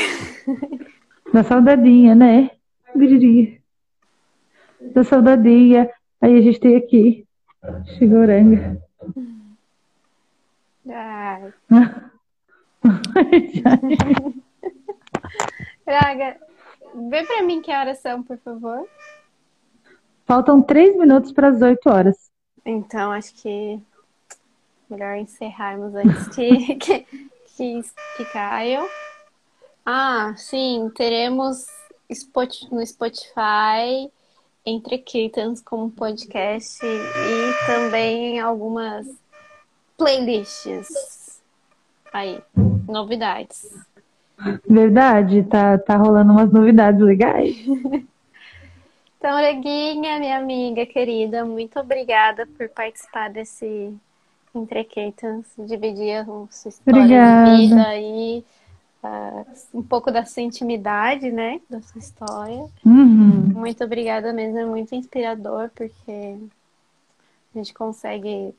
[1.33, 2.51] Da saudadinha, né?
[2.95, 3.63] Guriri.
[4.93, 5.91] Da saudadinha.
[6.21, 7.27] Aí a gente tem aqui.
[7.97, 8.81] Chigoranga.
[10.87, 11.53] Ai.
[15.87, 16.37] Braga,
[17.11, 18.87] vê pra mim que horas são, por favor.
[20.27, 22.31] Faltam três minutos para as 8 horas.
[22.65, 23.81] Então, acho que
[24.89, 27.07] melhor encerrarmos antes que, que,
[27.57, 27.83] que,
[28.17, 28.87] que caiam.
[29.85, 31.67] Ah, sim, teremos
[32.71, 34.11] no Spotify
[34.65, 39.07] Entre Kittens como podcast e também algumas
[39.97, 41.41] playlists.
[42.13, 42.41] Aí,
[42.89, 43.85] novidades.
[44.69, 47.57] Verdade, tá, tá rolando umas novidades legais.
[49.25, 53.91] Então, Leguinha, minha amiga querida, muito obrigada por participar desse
[54.55, 57.57] Entre Kittens, dividir a sua história Obrigada.
[57.57, 58.45] de vida aí,
[59.03, 59.45] ah,
[59.75, 62.67] um pouco da sua intimidade, né, da sua história.
[62.87, 63.53] Uhum.
[63.53, 66.39] Muito obrigada mesmo, é muito inspirador, porque
[67.55, 68.55] a gente consegue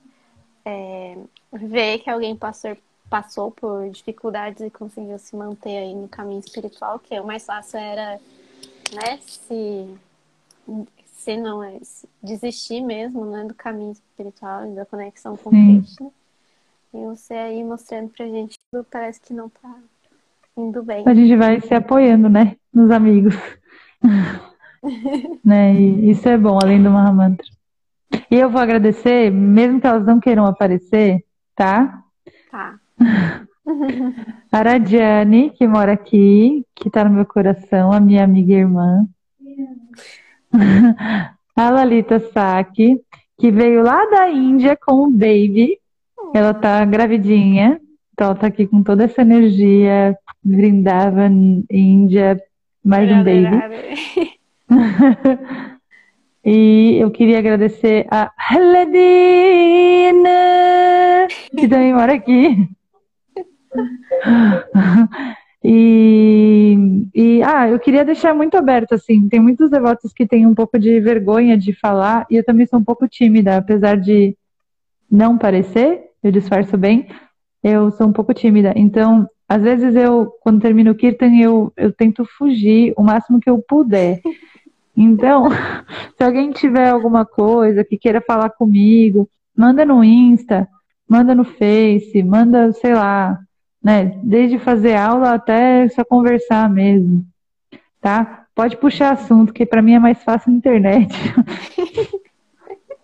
[0.65, 1.17] é,
[1.53, 2.77] ver que alguém passou,
[3.09, 7.79] passou por dificuldades e conseguiu se manter aí no caminho espiritual, que o mais fácil
[7.79, 8.19] era,
[8.93, 9.87] né, se,
[11.26, 11.80] se não é,
[12.21, 15.82] desistir mesmo, né, do caminho espiritual e da conexão com Sim.
[15.82, 16.11] Krishna.
[16.93, 19.76] E você aí mostrando pra gente que parece que não tá
[20.55, 21.03] indo bem.
[21.07, 22.55] A gente vai se apoiando, né?
[22.71, 23.36] Nos amigos.
[25.43, 25.73] né?
[25.73, 27.47] E isso é bom, além do Mahamantra.
[28.30, 32.03] E eu vou agradecer, mesmo que elas não queiram aparecer, tá?
[32.51, 32.80] Tá.
[34.51, 39.07] A Radiane, que mora aqui, que tá no meu coração, a minha amiga e irmã.
[41.56, 42.99] A Lalita Saki,
[43.39, 45.78] que veio lá da Índia com o baby.
[46.34, 47.80] Ela tá gravidinha,
[48.14, 52.41] então ela tá aqui com toda essa energia, Vrindavan, Índia,
[52.84, 54.36] mais um baby.
[56.47, 60.30] E eu queria agradecer a Heladina,
[61.58, 62.70] que também mora aqui.
[65.68, 69.28] E, e ah, eu queria deixar muito aberto assim.
[69.28, 72.78] Tem muitos devotos que têm um pouco de vergonha de falar e eu também sou
[72.78, 74.38] um pouco tímida, apesar de
[75.09, 77.07] não parecer, eu disfarço bem.
[77.63, 78.74] Eu sou um pouco tímida.
[78.76, 83.49] Então, às vezes eu, quando termino o kirtan, eu, eu tento fugir o máximo que
[83.49, 84.22] eu puder.
[84.95, 85.49] Então,
[86.16, 90.68] se alguém tiver alguma coisa que queira falar comigo, manda no Insta,
[91.09, 93.39] manda no Face, manda, sei lá,
[93.86, 94.17] né?
[94.23, 97.23] Desde fazer aula até só conversar mesmo,
[98.01, 98.45] tá?
[98.55, 101.13] Pode puxar assunto, que para mim é mais fácil na internet.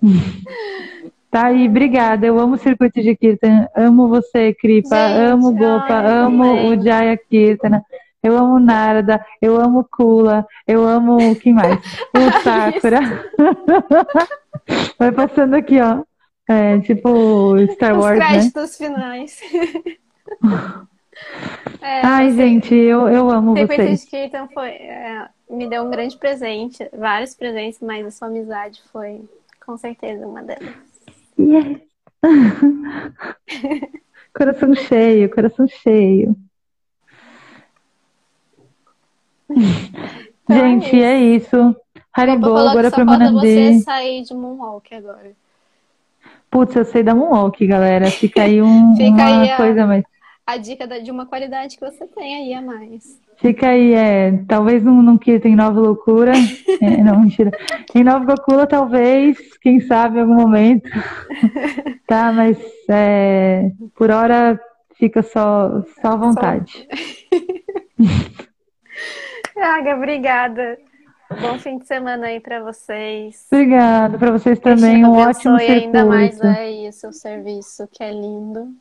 [1.30, 2.26] tá aí, obrigada.
[2.26, 6.82] Eu amo o circuito de Kirtan, amo você, Kripa, Gente, amo Gopa, ai, amo o
[6.82, 7.86] Jaya Kirtana.
[8.24, 11.80] Eu amo Narada, eu amo Kula, eu amo o que mais?
[12.18, 13.02] O Sakura.
[14.98, 16.04] Vai passando aqui, ó.
[16.50, 18.88] É, tipo Star Wars, Os créditos né?
[18.88, 19.40] finais.
[21.82, 22.38] É, Ai, você...
[22.38, 24.06] gente, eu, eu amo vocês.
[24.06, 29.22] Kirtan foi, é, me deu um grande presente, vários presentes, mas a sua amizade foi
[29.66, 30.74] com certeza uma delas.
[31.40, 31.82] Yes.
[34.34, 36.36] coração cheio, coração cheio.
[40.44, 41.56] Então gente, é isso.
[41.56, 41.76] É isso.
[42.12, 43.78] Haribo, agora pra Manandê.
[43.78, 45.32] você sair de Moonwalk agora.
[46.50, 48.12] Putz, eu sei da Moonwalk, galera.
[48.12, 49.56] Fica aí um, Fica uma aí a...
[49.56, 50.04] coisa mais
[50.46, 53.20] a dica de uma qualidade que você tem aí a mais.
[53.38, 56.34] Fica aí, é, talvez não, não que tem nova loucura.
[56.82, 57.52] é, não, mentira.
[57.96, 60.90] Em nova loucura, talvez, quem sabe, em algum momento.
[62.06, 62.58] tá, mas
[62.90, 64.60] é, por hora
[64.96, 66.88] fica só, só à vontade.
[69.58, 70.78] Aga, obrigada.
[71.40, 73.48] Bom fim de semana aí para vocês.
[73.52, 75.06] Obrigada para vocês também.
[75.06, 75.86] Um ótimo circuito.
[75.86, 78.76] ainda mais aí o seu serviço, que é lindo.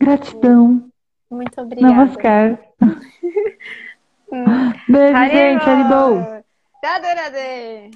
[0.00, 0.90] Gratidão.
[1.30, 1.94] Muito obrigada.
[1.94, 2.58] Namaskar.
[4.88, 5.36] Beijo, Haribo.
[5.36, 5.68] gente.
[5.68, 6.42] Haribou.
[6.82, 7.90] Radhe, radhe.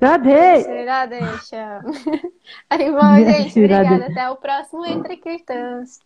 [0.00, 0.84] Radhe.
[0.86, 1.20] Radhe,
[2.70, 3.58] Haribou, gente.
[3.58, 4.06] Obrigada.
[4.06, 6.00] Até o próximo Entre Kirtans.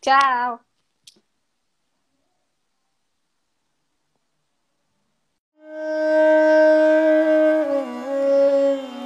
[0.00, 0.60] Tchau.
[5.58, 5.70] Uh...